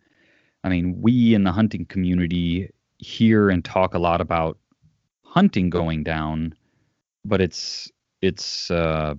[0.64, 4.58] I mean, we in the hunting community hear and talk a lot about
[5.24, 6.56] hunting going down,
[7.24, 7.92] but it's
[8.22, 9.16] it's uh,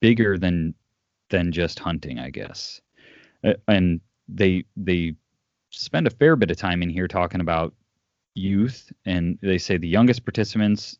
[0.00, 0.74] bigger than
[1.30, 2.80] than just hunting, I guess.
[3.66, 5.14] And they they
[5.70, 7.74] spend a fair bit of time in here talking about
[8.34, 10.98] youth, and they say the youngest participants.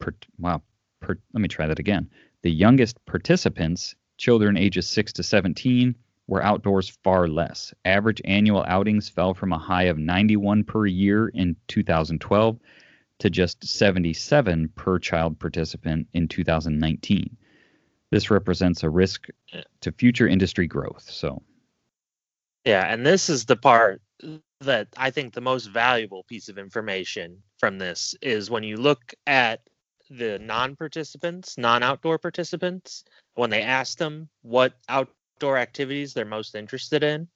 [0.00, 0.62] Per, wow,
[1.00, 2.10] per, let me try that again.
[2.42, 5.94] The youngest participants, children ages six to 17,
[6.26, 7.74] were outdoors far less.
[7.84, 12.58] Average annual outings fell from a high of 91 per year in 2012
[13.18, 17.36] to just 77 per child participant in 2019.
[18.10, 19.26] This represents a risk
[19.80, 21.04] to future industry growth.
[21.08, 21.42] So,
[22.64, 24.00] yeah, and this is the part
[24.60, 29.14] that I think the most valuable piece of information from this is when you look
[29.26, 29.60] at
[30.10, 33.04] the non-participants, non-outdoor participants,
[33.34, 34.74] when they asked them what
[35.34, 37.28] outdoor activities they're most interested in,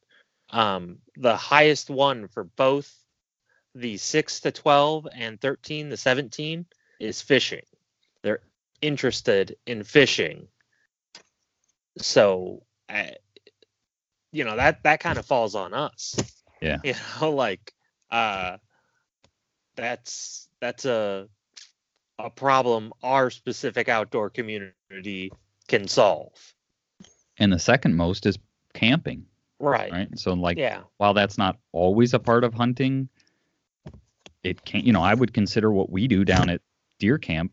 [0.50, 2.92] um, the highest one for both
[3.74, 6.66] the 6 to 12 and 13 to 17
[7.00, 7.62] is fishing.
[8.22, 8.40] They're
[8.80, 10.48] interested in fishing.
[11.98, 13.10] So, uh,
[14.32, 16.16] you know, that that kind of falls on us.
[16.60, 16.78] Yeah.
[16.84, 17.72] You know, like
[18.10, 18.58] uh
[19.76, 21.28] that's that's a
[22.18, 25.30] a problem our specific outdoor community
[25.68, 26.32] can solve.
[27.38, 28.38] And the second most is
[28.74, 29.24] camping.
[29.60, 29.90] Right.
[29.90, 30.18] Right.
[30.18, 30.82] So like Yeah.
[30.98, 33.08] while that's not always a part of hunting,
[34.44, 34.84] it can't.
[34.84, 36.60] you know, I would consider what we do down at
[36.98, 37.52] deer camp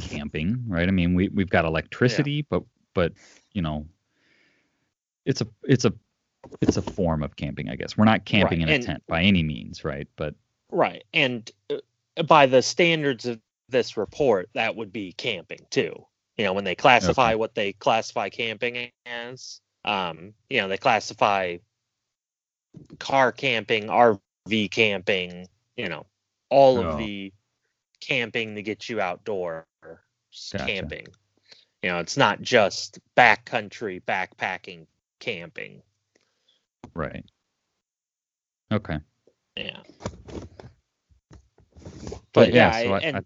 [0.00, 0.86] camping, right?
[0.86, 2.62] I mean, we we've got electricity, but
[2.94, 3.12] but
[3.52, 3.86] you know,
[5.24, 5.92] it's a it's a
[6.60, 7.96] it's a form of camping, I guess.
[7.96, 10.06] We're not camping Right, in a and- tent by any means, right?
[10.16, 10.34] But
[10.70, 11.04] Right.
[11.14, 16.04] And uh, by the standards of this report, that would be camping too.
[16.38, 17.34] You know, when they classify Okay.
[17.34, 21.58] what they classify camping as, um, you know, they classify
[22.98, 26.06] car camping, RV camping, you know,
[26.50, 26.82] all Oh.
[26.82, 27.32] of the
[28.00, 29.66] camping to get you outdoor
[30.52, 30.66] Gotcha.
[30.66, 31.14] camping.
[31.82, 34.86] You know, it's not just backcountry backpacking
[35.20, 35.82] camping.
[36.94, 37.24] right.
[38.72, 39.00] Okay.
[39.56, 39.82] Yeah.
[42.32, 43.20] But, But yeah, yeah, so I, and I,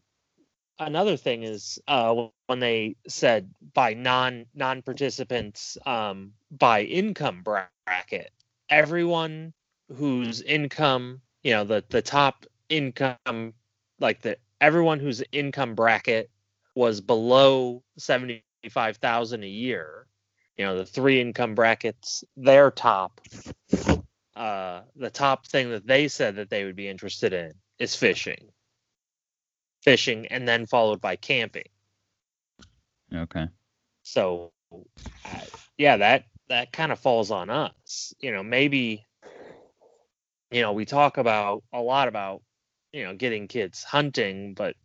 [0.87, 8.31] another thing is uh, when they said by non non participants um, by income bracket,
[8.69, 9.53] everyone
[9.97, 13.55] whose income, you know, the the top income,
[14.01, 16.31] like the everyone whose income bracket
[16.75, 20.07] was below seventy five thousand a year,
[20.57, 23.21] you know, the three income brackets, their top,
[24.37, 28.53] uh, the top thing that they said that they would be interested in is fishing
[29.83, 31.69] fishing and then followed by camping.
[33.15, 33.49] okay.
[34.05, 35.41] So, uh,
[35.79, 38.15] yeah, that that kind of falls on us.
[38.21, 39.07] You know, maybe
[40.51, 42.43] you know we talk about a lot about
[42.93, 44.77] you know getting kids hunting, but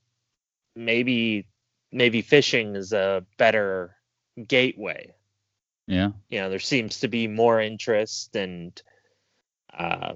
[0.76, 1.48] maybe
[1.91, 3.95] maybe fishing is a better
[4.48, 5.14] gateway.
[5.88, 6.12] Yeah.
[6.30, 8.80] You know, there seems to be more interest and
[9.78, 10.14] uh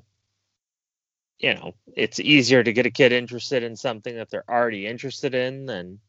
[1.42, 5.34] you know, it's easier to get a kid interested in something that they're already interested
[5.34, 6.00] in than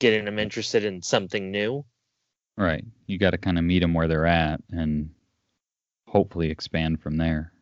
[0.00, 1.84] getting them interested in something new.
[2.56, 2.84] Right.
[3.06, 5.10] You got to kind of meet them where they're at and
[6.08, 7.52] hopefully expand from there,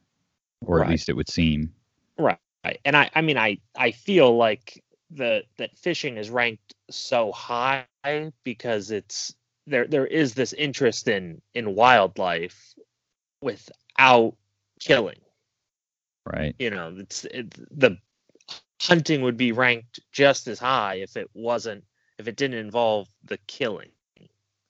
[0.65, 0.87] or Right.
[0.87, 1.75] at least it would seem.
[2.19, 2.39] Right.
[2.85, 7.87] And I I mean I I feel like the that fishing is ranked so high
[8.45, 9.35] because it's
[9.67, 12.75] there there is this interest in in wildlife
[13.43, 14.37] without
[14.79, 15.19] killing.
[16.33, 16.55] Right.
[16.59, 17.99] You know, it's it, the
[18.81, 21.85] hunting would be ranked just as high if it wasn't
[22.19, 23.91] if it didn't involve the killing.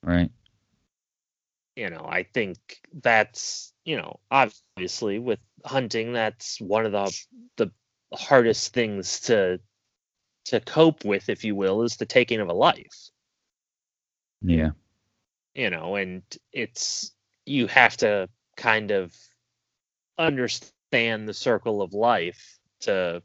[0.03, 0.31] Right.
[1.75, 2.57] you know i think
[3.01, 7.25] that's you know obviously with hunting that's one of the
[7.57, 7.71] the
[8.17, 9.59] hardest things to
[10.45, 13.09] to cope with if you will is the taking of a life
[14.41, 14.71] Yeah.
[15.53, 17.11] you know and it's
[17.45, 19.15] you have to kind of
[20.17, 23.21] understand the circle of life to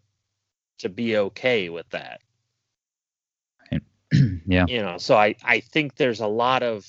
[0.78, 2.20] to be okay with that
[4.46, 4.64] yeah.
[4.68, 6.86] you know so i i think there's a lot of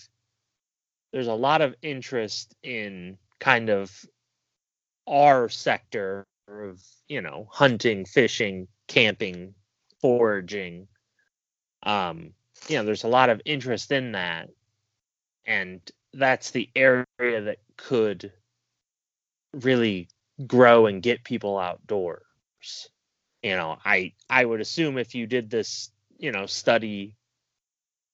[1.11, 3.91] there's a lot of interest in kind of
[5.07, 9.53] our sector of you know hunting, fishing, camping,
[10.01, 10.87] foraging.
[11.83, 12.33] Um,
[12.67, 14.49] you know, there's a lot of interest in that,
[15.45, 15.79] and
[16.13, 18.31] that's the area that could
[19.53, 20.09] really
[20.45, 22.89] grow and get people outdoors.
[23.41, 27.15] You know, I I would assume if you did this, you know, study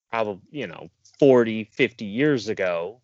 [0.09, 3.01] probably, you know, 40, 50 years ago,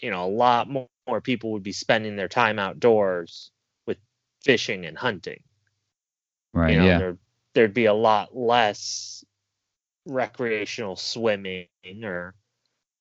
[0.00, 3.50] you know, a lot more, more people would be spending their time outdoors
[3.86, 3.98] with
[4.44, 5.42] fishing and hunting.
[6.52, 6.72] Right.
[6.72, 6.98] You know, yeah.
[6.98, 7.16] there,
[7.54, 9.24] there'd be a lot less
[10.06, 11.66] recreational swimming
[12.04, 12.34] or,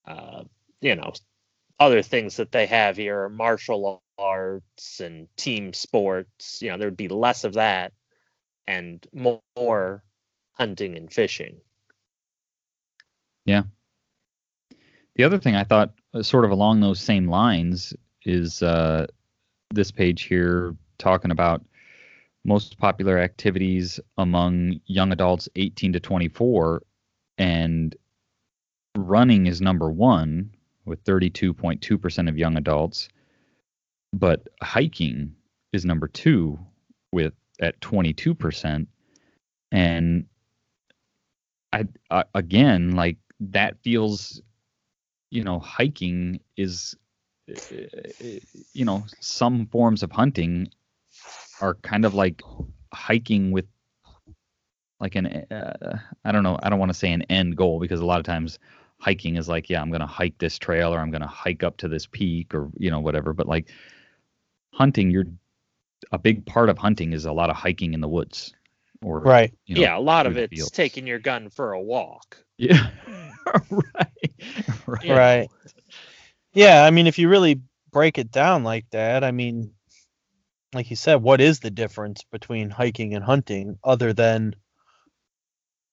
[0.07, 0.43] uh,
[0.81, 1.13] you know,
[1.79, 6.61] other things that they have here, martial arts and team sports.
[6.61, 7.93] You know, there'd be less of that
[8.65, 10.03] and more
[10.53, 11.57] hunting and fishing.
[13.45, 13.63] Yeah.
[15.15, 17.93] The other thing I thought, uh, sort of along those same lines,
[18.25, 19.07] is uh,
[19.73, 21.63] this page here talking about
[22.43, 26.83] most popular activities among young adults 18 to 24,
[27.37, 27.95] and
[28.95, 30.51] running is number one
[30.87, 33.09] with 32.2% of young adults,
[34.13, 35.35] but hiking
[35.73, 36.57] is number two
[37.11, 38.87] with at 22%,
[39.71, 40.25] and
[41.73, 44.41] I, I again like that feels
[45.29, 46.95] you know hiking is
[48.73, 50.69] you know some forms of hunting
[51.61, 52.41] are kind of like
[52.93, 53.65] hiking with
[54.99, 57.99] like an uh, I don't know I don't want to say an end goal because
[57.99, 58.59] a lot of times
[58.99, 61.63] hiking is like yeah I'm going to hike this trail or I'm going to hike
[61.63, 63.69] up to this peak or you know whatever but like
[64.73, 65.25] hunting you're
[66.11, 68.53] a big part of hunting is a lot of hiking in the woods
[69.01, 70.71] or right you know, yeah, a lot of it's fields.
[70.71, 72.37] taking your gun for a walk.
[72.57, 72.89] yeah
[73.69, 74.33] right
[74.85, 75.15] right you know.
[75.15, 75.49] Right.
[76.57, 79.73] Yeah, I mean, if you really break it down like that, I mean,
[80.73, 84.55] like you said, what is the difference between hiking and hunting other than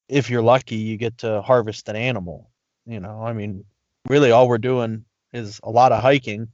[0.09, 2.51] if you're lucky, you get to harvest an animal?
[2.87, 3.65] You know, I mean,
[4.09, 6.49] really all we're doing is a lot of hiking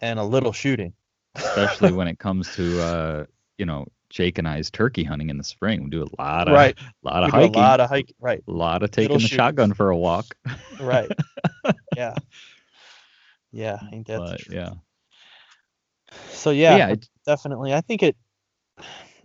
[0.00, 0.92] and a little shooting.
[1.34, 3.24] especially when it comes to uh
[3.58, 5.84] you know Jake and I's turkey hunting in the spring.
[5.84, 6.76] We do a lot of right.
[6.78, 8.14] a lot We of do a lot of hiking.
[8.20, 8.42] Right.
[8.46, 10.34] a lot of taking little the shotgun for a walk.
[10.80, 11.10] Right.
[11.96, 12.14] yeah.
[13.52, 13.78] Yeah.
[13.92, 14.74] Ain't that But yeah,
[16.30, 17.74] So yeah, yeah, it, definitely.
[17.74, 18.16] I think it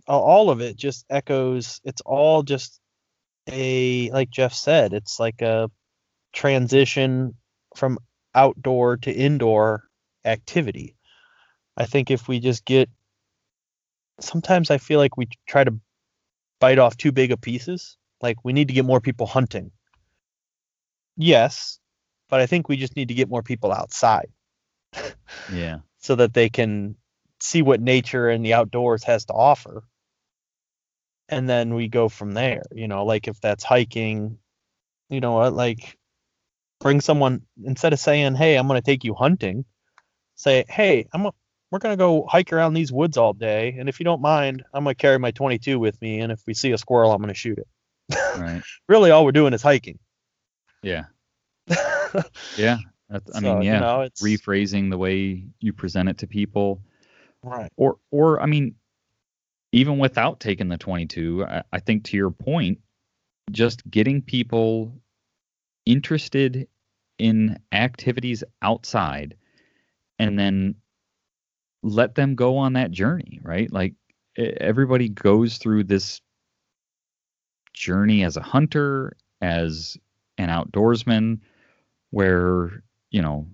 [0.06, 1.80] all of it just echoes.
[1.84, 2.80] It's all just
[3.50, 4.92] a like Jeff said.
[4.92, 5.70] It's like a
[6.34, 7.34] transition
[7.74, 7.98] from
[8.34, 9.84] outdoor to indoor
[10.24, 10.96] activity.
[11.76, 12.90] I think if we just get
[14.20, 15.74] sometimes I feel like we try to
[16.60, 17.96] bite off too big of pieces.
[18.20, 19.70] Like we need to get more people hunting.
[21.16, 21.78] Yes,
[22.28, 24.28] but I think we just need to get more people outside
[25.52, 26.96] yeah, so that they can
[27.40, 29.84] see what nature and the outdoors has to offer.
[31.28, 34.38] And then we go from there, you know, like if that's hiking,
[35.08, 35.96] you know what, like
[36.80, 39.64] bring someone instead of saying, "Hey, I'm going to take you hunting,"
[40.34, 41.32] say, "Hey, I'm a,
[41.70, 44.62] we're going to go hike around these woods all day, and if you don't mind,
[44.72, 47.18] I'm going to carry my 22 with me, and if we see a squirrel, I'm
[47.18, 47.66] going to shoot it."
[48.38, 49.98] right, Really all we're doing is hiking.
[50.82, 51.04] yeah,
[52.56, 52.78] yeah.
[53.08, 56.26] That's, I So, mean, you yeah, know, it's- rephrasing the way you present it to
[56.26, 56.82] people,
[57.42, 57.70] Right.
[57.76, 58.74] or or I mean,
[59.72, 62.78] even without taking the 22, I, I think to your point,
[63.50, 64.94] just getting people
[65.86, 66.68] interested
[67.18, 69.36] in activities outside,
[70.18, 70.74] and then
[71.82, 73.72] let them go on that journey, right?
[73.72, 73.94] Like
[74.36, 76.20] everybody goes through this
[77.72, 79.96] journey as a hunter, as
[80.38, 81.40] an outdoorsman,
[82.10, 83.46] where, you know,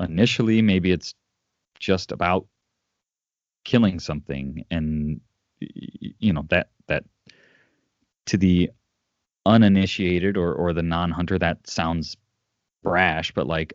[0.00, 1.14] initially maybe it's
[1.78, 2.46] just about
[3.64, 5.20] killing something and
[5.60, 7.04] you know that that
[8.26, 8.70] to the
[9.48, 12.16] uninitiated or or the non-hunter that sounds
[12.82, 13.74] brash but like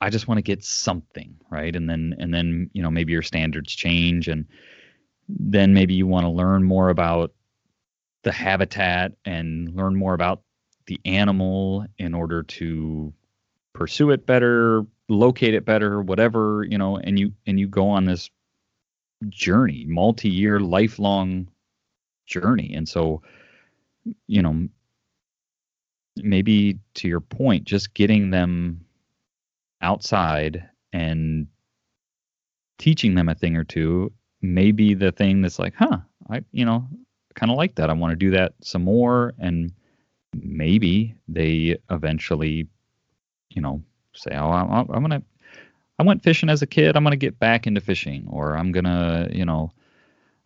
[0.00, 1.74] I just want to get something, right?
[1.74, 4.46] And then and then, you know, maybe your standards change and
[5.28, 7.32] then maybe you want to learn more about
[8.22, 10.42] the habitat and learn more about
[10.86, 13.12] the animal in order to
[13.74, 18.04] pursue it better, locate it better, whatever, you know, and you and you go on
[18.04, 18.30] this
[19.28, 21.48] journey, multi-year, lifelong
[22.26, 22.72] journey.
[22.74, 23.22] And so,
[24.26, 24.68] you know,
[26.16, 28.84] maybe to your point, just getting them
[29.80, 31.46] outside and
[32.78, 35.98] teaching them a thing or two may be the thing that's like, huh,
[36.30, 36.86] I, you know,
[37.34, 37.90] kind of like that.
[37.90, 39.34] I want to do that some more.
[39.38, 39.72] And
[40.34, 42.68] maybe they eventually,
[43.50, 43.82] you know,
[44.14, 45.22] say, oh, I'm, I'm going to,
[45.98, 46.96] I went fishing as a kid.
[46.96, 49.72] I'm gonna get back into fishing, or I'm gonna, you know,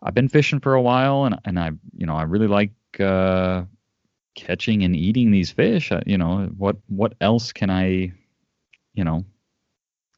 [0.03, 3.65] I've been fishing for a while, and and I, you know, I really like uh,
[4.35, 5.93] catching and eating these fish.
[5.93, 8.13] Uh, you know, what what else can I,
[8.95, 9.25] you know,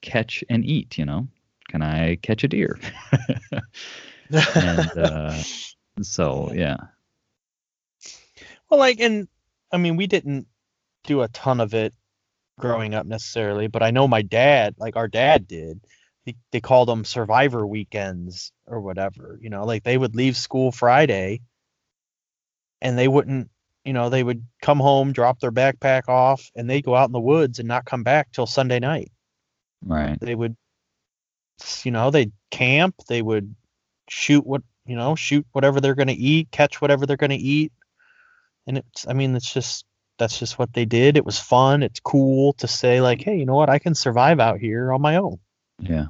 [0.00, 0.98] catch and eat?
[0.98, 1.28] You know,
[1.68, 2.78] can I catch a deer?
[4.54, 5.42] and uh,
[6.02, 6.76] so yeah.
[8.70, 9.28] Well, like, and
[9.72, 10.46] I mean, we didn't
[11.04, 11.94] do a ton of it
[12.58, 15.80] growing up necessarily, but I know my dad, like our dad did.
[16.24, 19.38] He, they called them survivor weekends or whatever.
[19.42, 21.42] You know, like they would leave school Friday
[22.84, 23.50] and they wouldn't,
[23.84, 27.12] you know, they would come home, drop their backpack off, and they'd go out in
[27.12, 29.10] the woods and not come back till Sunday night.
[29.84, 30.16] Right.
[30.20, 30.56] They would,
[31.82, 33.52] you know, they'd camp, they would
[34.08, 37.36] shoot what, you know, shoot whatever they're going to eat, catch whatever they're going to
[37.36, 37.72] eat.
[38.68, 39.84] And it's, I mean, it's just,
[40.18, 41.16] that's just what they did.
[41.16, 41.82] It was fun.
[41.82, 43.68] It's cool to say like, hey, you know what?
[43.68, 45.40] I can survive out here on my own.
[45.80, 46.06] Yeah.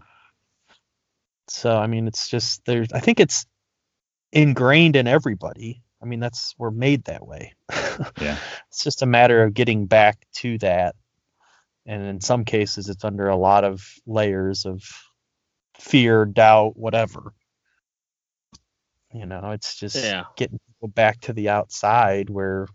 [1.49, 2.93] So I mean, it's just there's.
[2.93, 3.47] I think it's
[4.33, 5.83] ingrained in everybody.
[6.05, 7.55] I mean, that's we're made that way.
[8.20, 8.36] Yeah.
[8.68, 10.96] it's just a matter of getting back to that.
[11.86, 14.82] And in some cases, it's under a lot of layers of
[15.78, 17.32] fear, doubt, whatever.
[19.12, 20.24] You know, it's just Yeah.
[20.36, 22.66] getting people back to the outside where,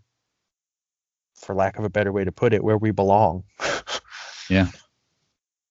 [1.36, 3.44] for lack of a better way to put it, where we belong.
[4.48, 4.66] Yeah.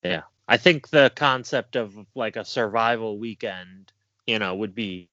[0.03, 0.21] Yeah.
[0.47, 3.91] I think the concept of like a survival weekend,
[4.25, 5.09] you know, would be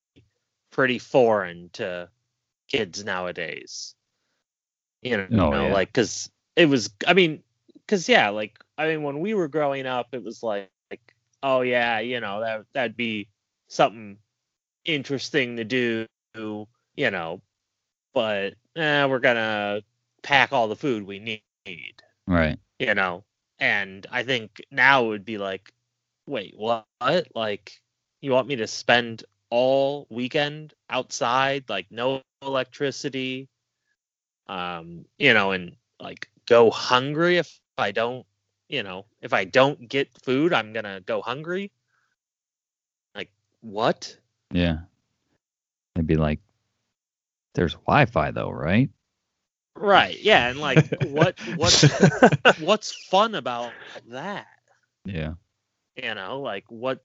[0.70, 2.08] pretty foreign to
[2.68, 3.94] kids nowadays.
[5.02, 5.72] You know, Oh, yeah.
[5.72, 6.08] like because
[6.56, 6.90] it was.
[7.06, 7.42] I mean,
[7.74, 11.60] because yeah, like I mean, when we were growing up, it was like, like, oh
[11.62, 13.28] yeah, you know, that that'd be
[13.68, 14.18] something
[14.84, 16.06] interesting to do,
[16.96, 17.40] you know,
[18.14, 19.82] but eh, we're gonna
[20.22, 21.50] pack all the food we need
[22.26, 22.58] Right.
[22.78, 23.24] you know
[23.58, 25.72] and i think now it would be like
[26.26, 26.96] wait what
[27.34, 27.80] like
[28.20, 33.22] you want me to spend all weekend outside like no electricity
[34.48, 38.26] um you know and like go hungry if i don't
[38.68, 41.72] you know if i don't get food i'm gonna go hungry
[43.14, 43.30] like
[43.60, 44.18] what
[44.52, 44.78] Yeah.
[45.94, 46.40] They'd be like,
[47.54, 48.90] "There's Wi-Fi though, right?"
[49.76, 51.76] right yeah and like what what
[52.56, 53.76] what's fun about
[54.08, 54.46] that
[55.04, 55.34] Yeah.
[55.96, 57.00] you know like what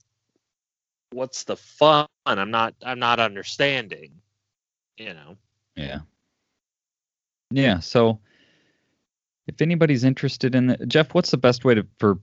[1.11, 4.11] what's the fun i'm not i'm not understanding
[4.97, 5.37] you know
[5.75, 5.99] Yeah.
[7.51, 7.79] Yeah.
[7.79, 8.19] So,
[9.47, 12.19] if anybody's interested in it, Jeff, what's the best way to for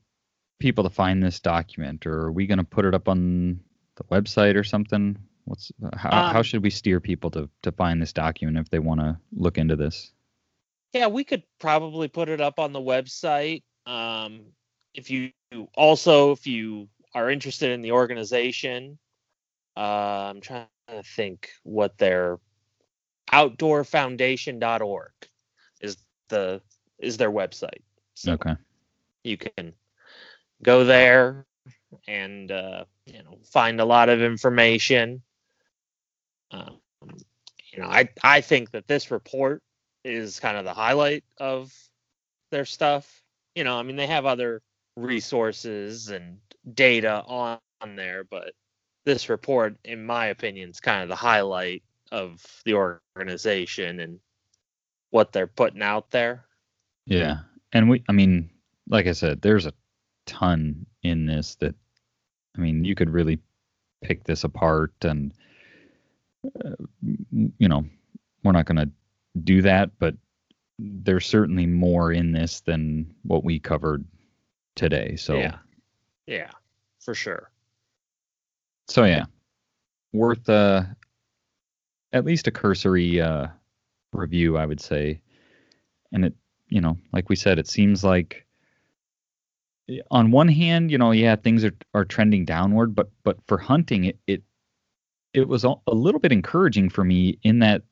[0.59, 3.61] people to find this document, or are we going to put it up on
[3.97, 5.19] the website or something?
[5.45, 8.79] What's how, how Um, should we steer people to to find this document if they
[8.79, 10.13] want to look into this?
[10.95, 14.41] yeah we could probably put it up on the website um
[14.95, 15.33] if you
[15.75, 19.09] also if you are interested in the organization
[19.79, 22.39] uh, i'm trying to think what their
[23.33, 25.13] outdoorfoundation.org
[25.81, 26.63] is the
[26.99, 28.57] is their website so Okay.
[29.25, 29.75] you can
[30.63, 31.47] go there
[32.07, 35.23] and uh, you know find a lot of information.
[36.53, 36.81] Um,
[37.73, 39.63] you know, I I think that this report
[40.05, 41.73] is kind of the highlight of
[42.51, 43.25] their stuff.
[43.55, 44.63] You know, I mean they have other
[44.99, 46.39] resources and
[46.75, 48.53] data on, on there, but
[49.05, 51.83] this report, in my opinion, is kind of the highlight
[52.13, 54.19] of the organization and
[55.11, 56.45] what they're putting out there.
[57.07, 57.39] Yeah.
[57.73, 58.51] And we, I mean,
[58.89, 59.73] like I said, there's a
[60.27, 61.75] ton in this that,
[62.57, 63.39] I mean, you could really
[64.03, 65.33] pick this apart and,
[66.45, 67.85] uh, you know,
[68.43, 68.91] we're not going to
[69.45, 70.15] do that, but
[70.79, 74.05] there's certainly more in this than what we covered
[74.79, 75.17] today.
[75.17, 75.57] So, Yeah.
[76.27, 76.51] Yeah,
[77.01, 77.51] for sure.
[78.87, 79.25] so yeah,
[80.13, 80.83] worth uh,
[82.13, 83.49] at least a cursory uh,
[84.13, 85.21] review, I would say.
[86.13, 86.35] And it,
[86.69, 88.47] you know, like we said, it seems like
[90.11, 94.05] on one hand, you know, yeah, things are, are trending downward, but but for hunting,
[94.05, 94.43] it it
[95.33, 97.83] it was a a little bit encouraging for me in that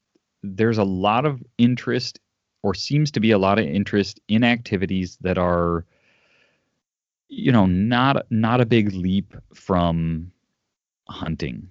[0.42, 2.20] there's a lot of interest,
[2.62, 5.86] or seems to be a lot of interest in activities that are,
[7.28, 10.30] you know, not not a big leap from
[11.08, 11.68] hunting.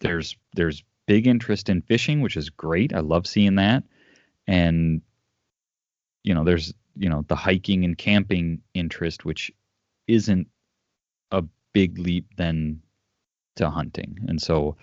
[0.00, 2.94] There's there's big interest in fishing, which is great.
[2.94, 3.82] I love seeing that,
[4.46, 5.02] and
[6.22, 9.50] you know, there's you know the hiking and camping interest, which
[10.06, 10.48] isn't
[11.32, 12.80] a big leap then
[13.56, 14.18] to hunting.
[14.28, 14.76] And so,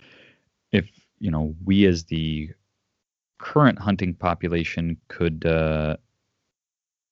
[0.72, 0.90] if
[1.20, 2.50] you know we as the
[3.38, 5.96] current hunting population could, uh,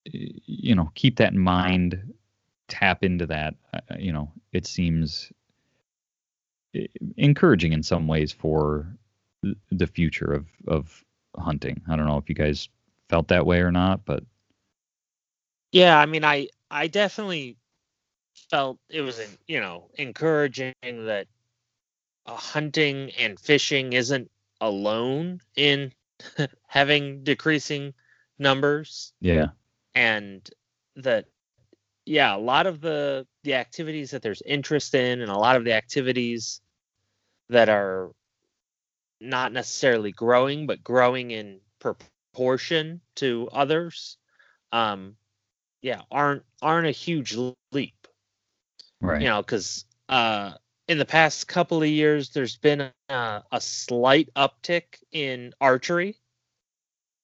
[0.06, 2.14] you know, keep that in mind
[2.68, 5.32] tap into that, uh, you know, it seems
[7.18, 8.98] encouraging in some ways for
[9.72, 11.04] the future of of
[11.38, 11.82] hunting.
[11.88, 12.70] I don't know if you guys
[13.10, 14.24] felt that way or not, but
[15.72, 17.58] yeah, I mean, I I definitely
[18.50, 21.28] felt it was you know encouraging that
[22.26, 24.30] uh, hunting and fishing isn't
[24.62, 25.92] alone in
[26.68, 27.94] having decreasing
[28.40, 29.14] numbers.
[29.22, 29.50] Yeah,
[29.96, 30.48] and
[30.96, 31.26] that
[32.06, 35.64] yeah, a lot of the the activities that there's interest in, and a lot of
[35.64, 36.62] the activities
[37.50, 38.12] that are
[39.20, 44.18] not necessarily growing, but growing in proportion to others,
[44.72, 45.16] um,
[45.82, 47.36] yeah, aren't aren't a huge
[47.72, 48.08] leap.
[49.02, 49.22] Right.
[49.22, 50.54] You know, because uh,
[50.88, 56.18] in the past couple of years, there's been a, a slight uptick in archery.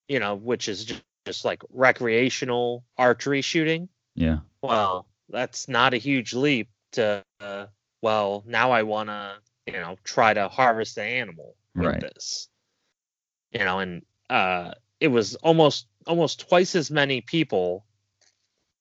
[0.08, 3.90] You know, which is just, just like recreational archery shooting.
[4.20, 4.40] Yeah.
[4.62, 7.24] Well, that's not a huge leap to.
[7.40, 7.68] Uh,
[8.02, 9.40] well, now I want to
[9.72, 12.02] you know try to harvest the animal with right.
[12.02, 12.50] this
[13.52, 17.86] you know and uh it was almost almost twice as many people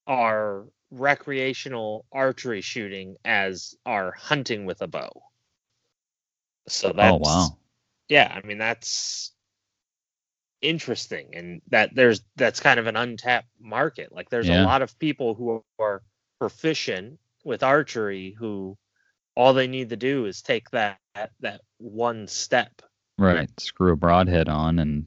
[0.07, 5.11] are recreational archery shooting as are hunting with a bow
[6.67, 7.49] so that's oh wow
[8.09, 9.33] yeah i mean that's
[10.61, 14.13] interesting and that there's that's kind of an untapped market.
[14.13, 14.63] Like there's Yeah.
[14.63, 16.03] a lot of people who are
[16.41, 18.77] proficient with archery who
[19.37, 20.99] all they need to do is take that
[21.41, 22.83] that one step.
[23.19, 23.49] Right.
[23.61, 25.07] Screw a broadhead on and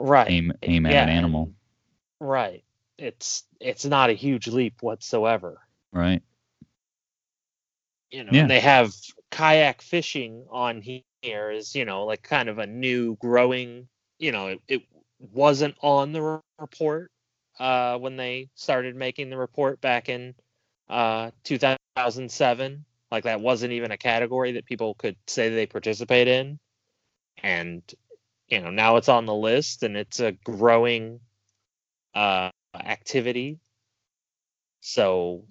[0.00, 0.30] right.
[0.30, 1.52] aim aim at Yeah, an animal.
[2.20, 2.64] Right.
[2.98, 5.60] It's it's not a huge leap whatsoever.
[5.92, 6.22] Right.
[8.10, 8.42] You know Yeah.
[8.42, 8.92] and they have
[9.30, 13.88] kayak fishing on here is you know like kind of a new growing
[14.18, 14.82] you know it, it
[15.32, 17.10] wasn't on the report
[17.58, 20.34] uh when they started making the report back in
[20.88, 26.58] uh 2007 like that wasn't even a category that people could say they participate in.
[27.42, 27.82] And
[28.48, 31.20] you know now it's on the list and it's a growing
[32.14, 33.58] uh activity.
[34.80, 35.44] So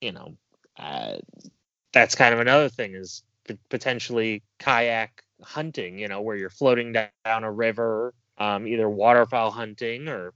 [0.00, 0.36] you know
[0.78, 1.18] uh,
[1.92, 6.92] that's kind of another thing is p- potentially kayak hunting you know where you're floating
[6.92, 10.32] down a river um, either waterfowl hunting or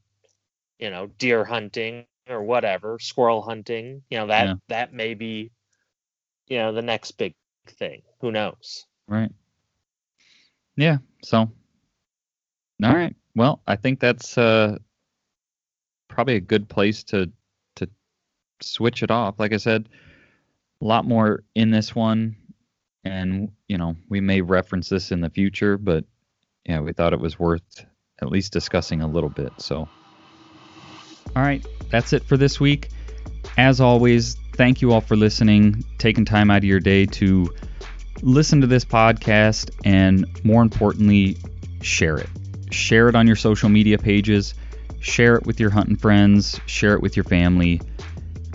[0.78, 4.54] you know deer hunting or whatever squirrel hunting you know that Yeah.
[4.68, 5.50] that may be
[6.48, 7.34] you know the next big
[7.66, 8.02] thing.
[8.20, 8.86] Who knows?
[9.08, 9.30] Right.
[10.76, 11.38] Yeah so
[12.82, 13.14] all right.
[13.34, 14.78] Well i think that's uh
[16.08, 17.30] probably a good place to
[17.76, 17.88] to
[18.60, 19.38] switch it off.
[19.38, 19.88] Like i said
[20.80, 22.36] a lot more in this one
[23.04, 26.04] and you know we may reference this in the future but
[26.64, 27.84] yeah we thought it was worth
[28.22, 29.88] at least discussing a little bit so.
[31.36, 32.90] All right that's it for this week.
[33.56, 37.52] As always thank you all for listening taking time out of your day to
[38.22, 41.36] listen to this podcast and more importantly
[41.82, 42.28] share it.
[42.70, 44.54] Share it on your social media pages.
[45.00, 46.58] Share it with your hunting friends.
[46.66, 47.80] Share it with your family.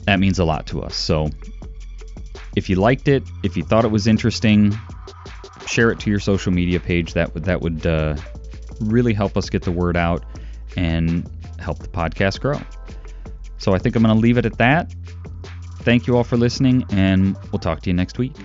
[0.06, 1.30] That means a lot to us so
[2.56, 4.78] if you liked it if you thought it was interesting
[5.70, 7.14] share it to your social media page.
[7.14, 8.16] That would that would uh,
[8.82, 10.24] really help us get the word out
[10.76, 11.30] and
[11.60, 12.60] help the podcast grow.
[13.58, 14.94] So i think i'm going to leave it at that.
[15.80, 18.36] Thank you all for listening and we'll talk to you next week